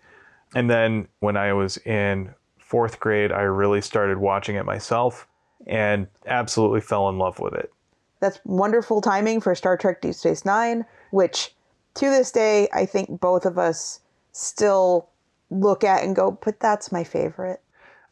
[0.56, 5.28] And then when I was in fourth grade, I really started watching it myself
[5.66, 7.72] and absolutely fell in love with it.
[8.20, 11.54] That's wonderful timing for Star Trek Deep Space Nine, which
[11.96, 14.00] to this day, I think both of us
[14.32, 15.10] still
[15.50, 17.62] look at and go, but that's my favorite.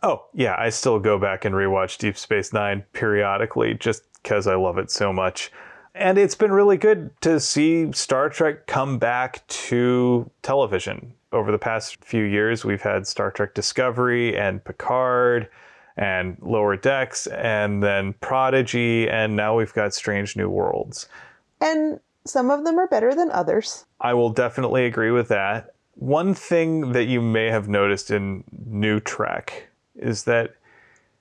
[0.03, 4.55] Oh, yeah, I still go back and rewatch Deep Space Nine periodically just because I
[4.55, 5.51] love it so much.
[5.93, 11.57] And it's been really good to see Star Trek come back to television over the
[11.57, 15.49] past few years, we've had Star Trek Discovery and Picard
[15.97, 21.07] and Lower Decks and then Prodigy, and now we've got Strange New Worlds.
[21.59, 23.85] And some of them are better than others.
[23.99, 25.73] I will definitely agree with that.
[25.95, 30.55] One thing that you may have noticed in New Trek is that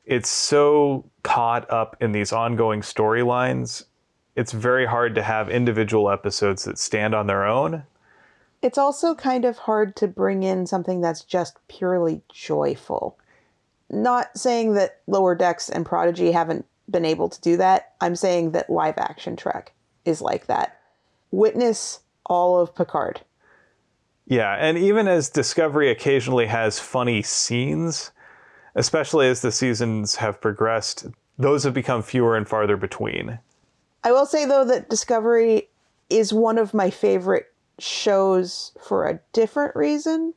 [0.04, 3.84] it's so caught up in these ongoing storylines.
[4.40, 7.84] It's very hard to have individual episodes that stand on their own
[8.62, 13.18] it's also kind of hard to bring in something that's just purely joyful.
[13.88, 17.94] Not saying that Lower Decks and Prodigy haven't been able to do that.
[18.00, 19.72] I'm saying that live action Trek
[20.04, 20.80] is like that.
[21.30, 23.22] Witness all of Picard.
[24.26, 28.12] Yeah, and even as Discovery occasionally has funny scenes,
[28.74, 31.06] especially as the seasons have progressed,
[31.38, 33.40] those have become fewer and farther between.
[34.02, 35.68] I will say though that Discovery
[36.08, 40.34] is one of my favorite shows for a different reason.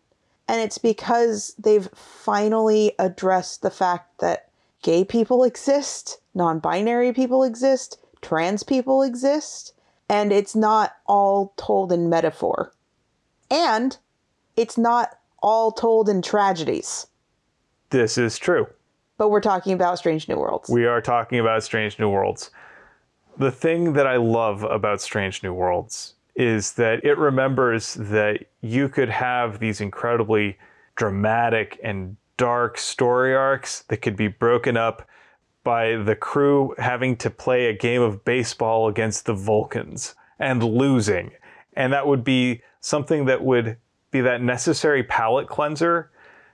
[0.47, 4.49] And it's because they've finally addressed the fact that
[4.82, 9.74] gay people exist, non binary people exist, trans people exist,
[10.09, 12.74] and it's not all told in metaphor.
[13.49, 13.97] And
[14.55, 17.07] it's not all told in tragedies.
[17.89, 18.68] This is true.
[19.18, 20.70] But we're talking about Strange New Worlds.
[20.70, 22.49] We are talking about Strange New Worlds.
[23.38, 28.90] The thing that I love about Strange New Worlds is that it remembers that you
[28.90, 30.58] could have these incredibly
[30.96, 35.08] dramatic and dark story arcs that could be broken up
[35.64, 41.32] by the crew having to play a game of baseball against the Vulcans and losing.
[41.74, 43.78] And that would be something that would
[44.12, 46.12] be that necessary palate cleanser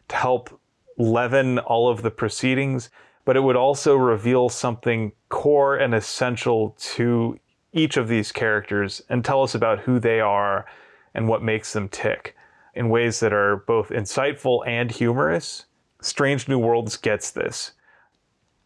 [0.08, 0.62] to help
[0.98, 2.90] leaven all of the proceedings,
[3.26, 7.40] but it would also reveal something core and essential to
[7.72, 10.66] each of these characters and tell us about who they are
[11.14, 12.36] and what makes them tick
[12.74, 15.66] in ways that are both insightful and humorous.
[16.02, 17.74] Strange New Worlds gets this.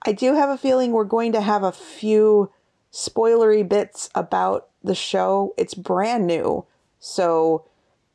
[0.05, 2.51] I do have a feeling we're going to have a few
[2.91, 5.53] spoilery bits about the show.
[5.57, 6.65] It's brand new.
[6.99, 7.65] So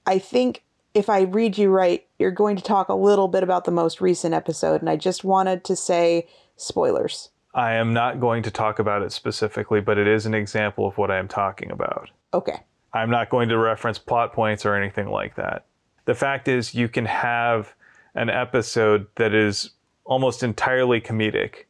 [0.07, 0.62] I think
[0.95, 4.00] if I read you right, you're going to talk a little bit about the most
[4.00, 4.80] recent episode.
[4.80, 7.30] And I just wanted to say spoilers.
[7.54, 10.98] I am not going to talk about it specifically, but it is an example of
[10.98, 12.10] what I am talking about.
[12.34, 12.60] Okay.
[12.92, 15.66] I'm not going to reference plot points or anything like that.
[16.04, 17.74] The fact is, you can have
[18.14, 19.70] an episode that is
[20.04, 21.64] almost entirely comedic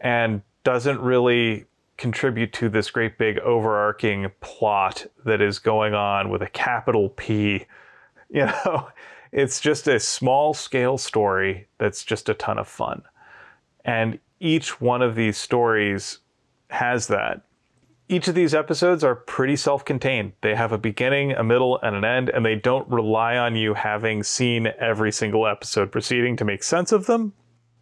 [0.00, 1.66] and doesn't really
[1.98, 7.66] contribute to this great big overarching plot that is going on with a capital P.
[8.34, 8.88] You know,
[9.32, 13.02] it's just a small scale story that's just a ton of fun.
[13.84, 16.18] And each one of these stories
[16.68, 17.42] has that.
[18.08, 20.32] Each of these episodes are pretty self contained.
[20.42, 23.72] They have a beginning, a middle, and an end, and they don't rely on you
[23.74, 27.32] having seen every single episode preceding to make sense of them.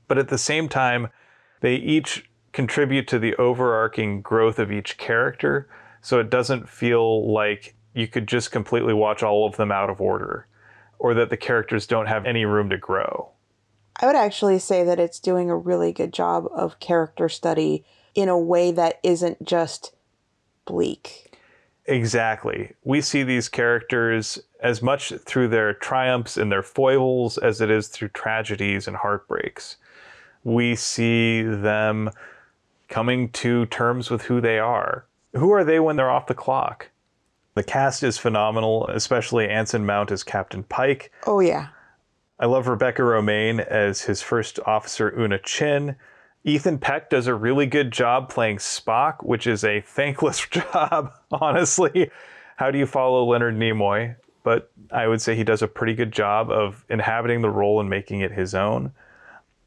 [0.07, 1.09] But at the same time,
[1.63, 5.69] they each contribute to the overarching growth of each character,
[6.01, 10.01] so it doesn't feel like you could just completely watch all of them out of
[10.01, 10.47] order,
[11.01, 13.31] or that the characters don't have any room to grow.
[13.97, 17.85] I would actually say that it's doing a really good job of character study
[18.15, 19.95] in a way that isn't just
[20.67, 21.39] bleak.
[21.87, 22.75] Exactly.
[22.85, 27.89] We see these characters as much through their triumphs and their foibles as it is
[27.89, 29.77] through tragedies and heartbreaks.
[30.45, 32.11] We see them
[32.89, 35.07] coming to terms with who they are.
[35.33, 36.90] Who are they when they're off the clock?
[37.61, 41.13] The cast is phenomenal, especially Anson Mount as Captain Pike.
[41.27, 41.69] Oh, yeah.
[42.39, 45.97] I love Rebecca Romijn as his first officer, Una Chin.
[46.43, 52.11] Ethan Peck does a really good job playing Spock, which is a thankless job, honestly.
[52.57, 54.17] How do you follow Leonard Nimoy?
[54.43, 57.91] But I would say he does a pretty good job of inhabiting the role and
[57.91, 58.91] making it his own.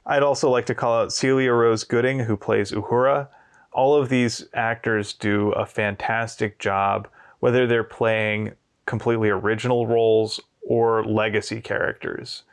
[0.07, 3.27] I'd also like to call out Celia Rose Gooding, who plays Uhura.
[3.71, 7.07] All of these actors do a fantastic job,
[7.43, 8.53] whether they're playing
[8.85, 12.43] completely original roles or legacy characters.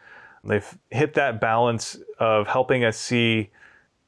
[0.43, 3.51] They've hit that balance of helping us see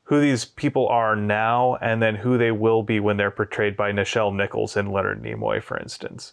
[0.03, 3.93] who these people are now and then who they will be when they're portrayed by
[3.93, 6.33] Nichelle Nichols and Leonard Nimoy, for instance.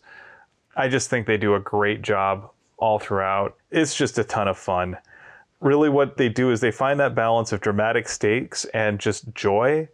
[0.76, 3.56] I just think they do a great job all throughout.
[3.70, 4.98] It's just a ton of fun
[5.62, 9.88] really what they do is they find that balance of dramatic stakes and just joy.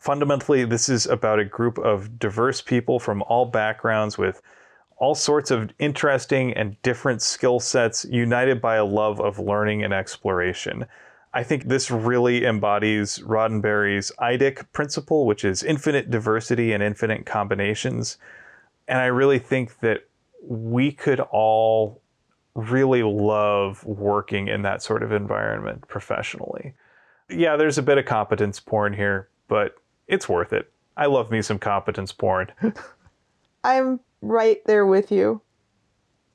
[0.00, 4.40] Fundamentally, this is about a group of diverse people from all backgrounds with
[4.96, 9.92] all sorts of interesting and different skill sets united by a love of learning and
[9.92, 10.86] exploration.
[11.34, 18.16] I think this really embodies Roddenberry's IDIC principle, which is infinite diversity and infinite combinations.
[18.88, 20.08] And I really think that
[20.42, 22.00] we could all
[22.54, 26.72] really love working in that sort of environment professionally.
[27.28, 29.76] Yeah, there's a bit of competence porn here, but
[30.10, 30.70] it's worth it.
[30.96, 32.52] I love me some competence porn.
[33.64, 35.40] I'm right there with you.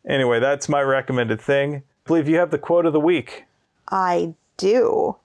[0.08, 1.76] Anyway, that's my recommended thing.
[1.76, 3.46] I believe you have the quote of the week.
[3.90, 5.16] I do.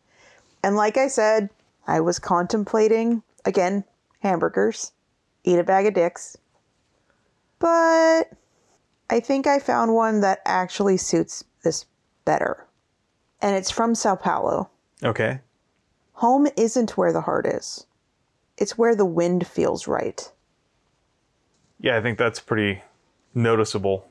[0.63, 1.51] And like I said,
[1.87, 3.85] I was contemplating, again,
[4.21, 4.93] hamburgers,
[5.45, 6.37] eat a bag of dicks.
[7.59, 8.33] But
[9.11, 11.87] I think I found one that actually suits this
[12.25, 12.67] better.
[13.43, 14.71] And it's from Sao Paulo.
[15.03, 15.41] Okay.
[16.15, 17.87] Home isn't where the heart is,
[18.61, 20.31] it's where the wind feels right.
[21.81, 22.83] Yeah, I think that's pretty
[23.35, 24.07] noticeable.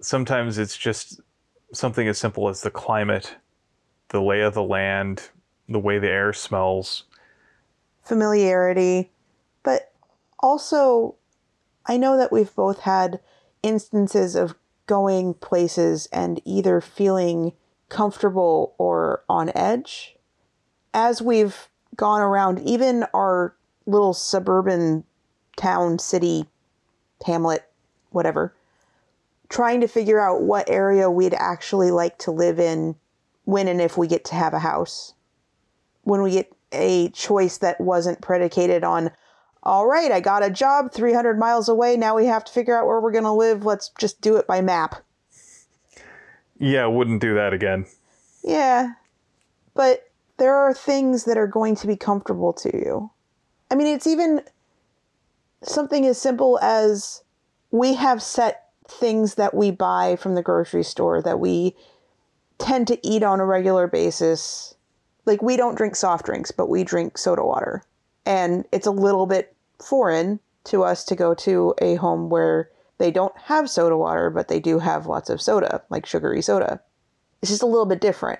[0.00, 1.20] Sometimes it's just
[1.72, 3.36] something as simple as the climate,
[4.08, 5.28] the lay of the land,
[5.68, 7.04] the way the air smells.
[8.04, 9.10] Familiarity,
[9.64, 9.92] but
[10.38, 11.16] also,
[11.86, 13.18] I know that we've both had
[13.62, 14.54] instances of
[14.86, 17.54] going places and either feeling
[17.88, 20.16] comfortable or on edge.
[20.92, 25.04] As we've gone around even our little suburban
[25.56, 26.46] town, city,
[27.24, 27.68] hamlet,
[28.10, 28.54] whatever,
[29.48, 32.96] trying to figure out what area we'd actually like to live in
[33.44, 35.14] when and if we get to have a house.
[36.02, 39.10] When we get a choice that wasn't predicated on,
[39.62, 41.96] all right, I got a job 300 miles away.
[41.96, 43.64] Now we have to figure out where we're going to live.
[43.64, 44.96] Let's just do it by map.
[46.58, 47.86] Yeah, wouldn't do that again.
[48.42, 48.92] Yeah.
[49.74, 53.10] But there are things that are going to be comfortable to you.
[53.74, 54.40] I mean, it's even
[55.64, 57.24] something as simple as
[57.72, 61.74] we have set things that we buy from the grocery store that we
[62.58, 64.76] tend to eat on a regular basis.
[65.26, 67.82] Like, we don't drink soft drinks, but we drink soda water.
[68.24, 73.10] And it's a little bit foreign to us to go to a home where they
[73.10, 76.80] don't have soda water, but they do have lots of soda, like sugary soda.
[77.42, 78.38] It's just a little bit different.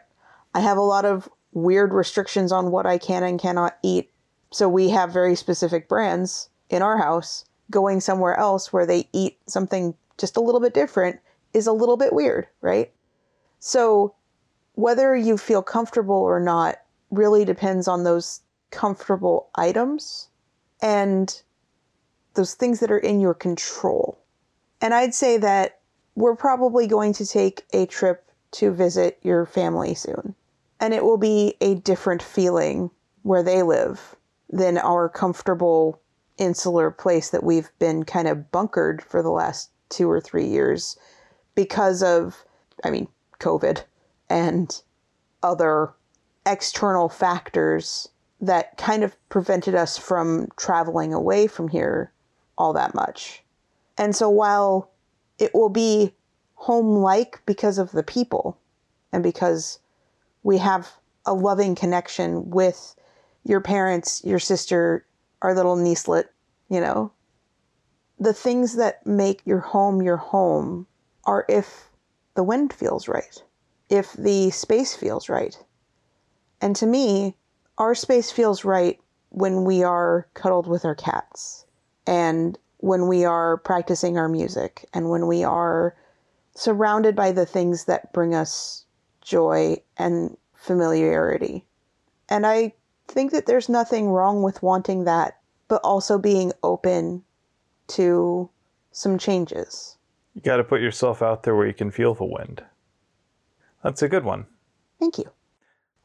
[0.54, 4.12] I have a lot of weird restrictions on what I can and cannot eat.
[4.54, 7.44] So we have very specific brands in our house.
[7.72, 11.18] Going somewhere else where they eat something just a little bit different
[11.52, 12.92] is a little bit weird, right?
[13.58, 14.14] So
[14.76, 16.76] whether you feel comfortable or not
[17.10, 20.28] really depends on those comfortable items
[20.80, 21.42] and
[22.34, 24.20] those things that are in your control.
[24.80, 25.80] And I'd say that
[26.14, 30.36] we're probably going to take a trip to visit your family soon.
[30.78, 34.14] And it will be a different feeling where they live
[34.54, 36.00] than our comfortable
[36.38, 40.96] insular place that we've been kind of bunkered for the last two or three years
[41.56, 42.44] because of,
[42.84, 43.08] I mean,
[43.40, 43.82] COVID
[44.30, 44.80] and
[45.42, 45.92] other
[46.46, 48.08] external factors
[48.40, 52.12] that kind of prevented us from traveling away from here
[52.56, 53.42] all that much.
[53.98, 54.90] And so while
[55.38, 56.14] it will be
[56.54, 58.56] home like because of the people
[59.12, 59.80] and because
[60.44, 60.92] we have
[61.26, 62.94] a loving connection with
[63.44, 65.06] your parents, your sister,
[65.42, 66.32] our little niecelet,
[66.68, 67.12] you know,
[68.18, 70.86] the things that make your home your home
[71.24, 71.88] are if
[72.34, 73.42] the wind feels right,
[73.90, 75.58] if the space feels right.
[76.60, 77.36] And to me,
[77.78, 78.98] our space feels right
[79.30, 81.66] when we are cuddled with our cats
[82.06, 85.96] and when we are practicing our music and when we are
[86.54, 88.84] surrounded by the things that bring us
[89.20, 91.64] joy and familiarity.
[92.28, 92.74] And I
[93.08, 97.22] think that there's nothing wrong with wanting that, but also being open
[97.88, 98.48] to
[98.92, 99.96] some changes.
[100.34, 102.62] You got to put yourself out there where you can feel the wind.
[103.82, 104.46] That's a good one.
[104.98, 105.30] Thank you.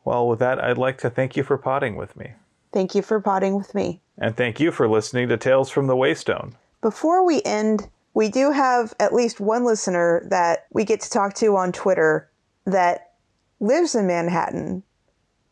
[0.03, 2.33] Well, with that, I'd like to thank you for potting with me.
[2.71, 4.01] Thank you for potting with me.
[4.17, 6.53] And thank you for listening to Tales from the Waystone.
[6.81, 11.33] Before we end, we do have at least one listener that we get to talk
[11.35, 12.29] to on Twitter
[12.65, 13.13] that
[13.59, 14.83] lives in Manhattan.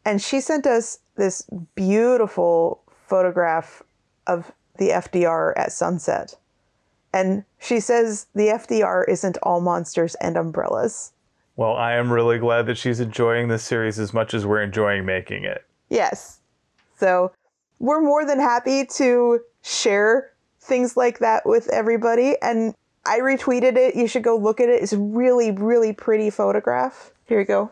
[0.06, 3.84] And she sent us this beautiful photograph
[4.26, 6.36] of the FDR at sunset.
[7.14, 11.14] And she says the FDR isn't all monsters and umbrellas.
[11.56, 15.06] Well, I am really glad that she's enjoying this series as much as we're enjoying
[15.06, 15.66] making it.
[15.90, 16.40] Yes.
[17.00, 17.32] So
[17.80, 20.32] we're more than happy to share
[20.62, 22.36] things like that with everybody.
[22.42, 22.76] And
[23.06, 23.96] I retweeted it.
[23.96, 24.84] You should go look at it.
[24.84, 27.12] It's a really, really pretty photograph.
[27.26, 27.72] Here you go.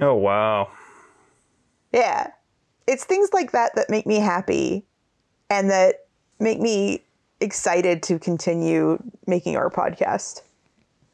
[0.00, 0.70] Oh, wow.
[1.92, 2.30] Yeah.
[2.86, 4.84] It's things like that that make me happy
[5.50, 6.06] and that
[6.38, 7.02] make me
[7.40, 10.42] excited to continue making our podcast.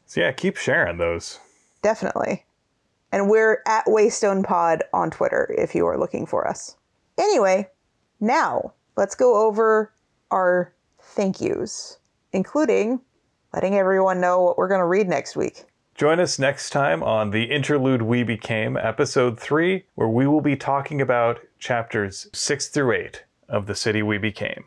[0.05, 1.39] So, yeah, keep sharing those.
[1.81, 2.45] Definitely.
[3.11, 6.75] And we're at Waystone Pod on Twitter if you are looking for us.
[7.17, 7.69] Anyway,
[8.19, 9.91] now let's go over
[10.31, 11.97] our thank yous,
[12.31, 12.99] including
[13.53, 15.65] letting everyone know what we're going to read next week.
[15.95, 20.55] Join us next time on The Interlude We Became, Episode 3, where we will be
[20.55, 24.65] talking about chapters 6 through 8 of The City We Became.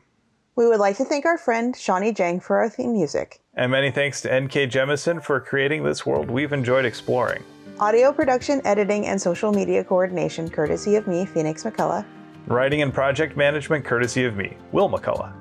[0.56, 3.40] We would like to thank our friend Shawnee Jang for our theme music.
[3.55, 4.68] And many thanks to N.K.
[4.68, 7.44] Jemisin for creating this world we've enjoyed exploring.
[7.78, 12.06] Audio production, editing, and social media coordination courtesy of me, Phoenix McCullough.
[12.47, 15.35] Writing and project management courtesy of me, Will McCullough.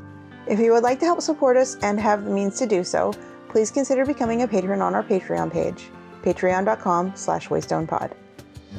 [0.48, 3.14] If you would like to help support us and have the means to do so,
[3.48, 5.90] please consider becoming a patron on our Patreon page,
[6.24, 8.12] patreon.com slash waystonepod.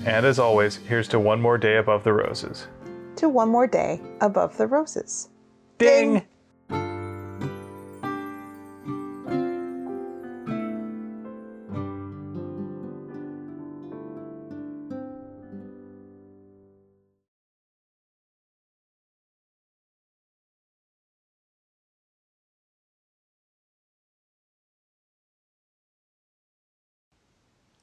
[0.04, 2.68] And as always, here's to one more day above the roses.
[3.16, 5.28] To one more day above the roses.
[5.78, 6.26] Ding!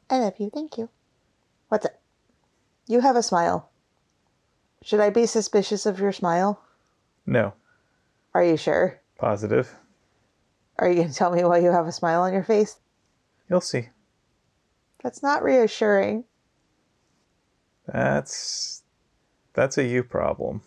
[0.09, 0.51] I love you.
[0.53, 0.89] Thank you.
[1.69, 2.02] What's it?
[2.87, 3.69] You have a smile.
[4.83, 6.61] Should I be suspicious of your smile?
[7.25, 7.53] No.
[8.33, 8.99] Are you sure?
[9.17, 9.73] Positive.
[10.77, 12.77] Are you going to tell me why you have a smile on your face?
[13.49, 13.89] You'll see.
[15.01, 16.25] That's not reassuring.
[17.85, 18.83] That's
[19.53, 20.61] that's a you problem.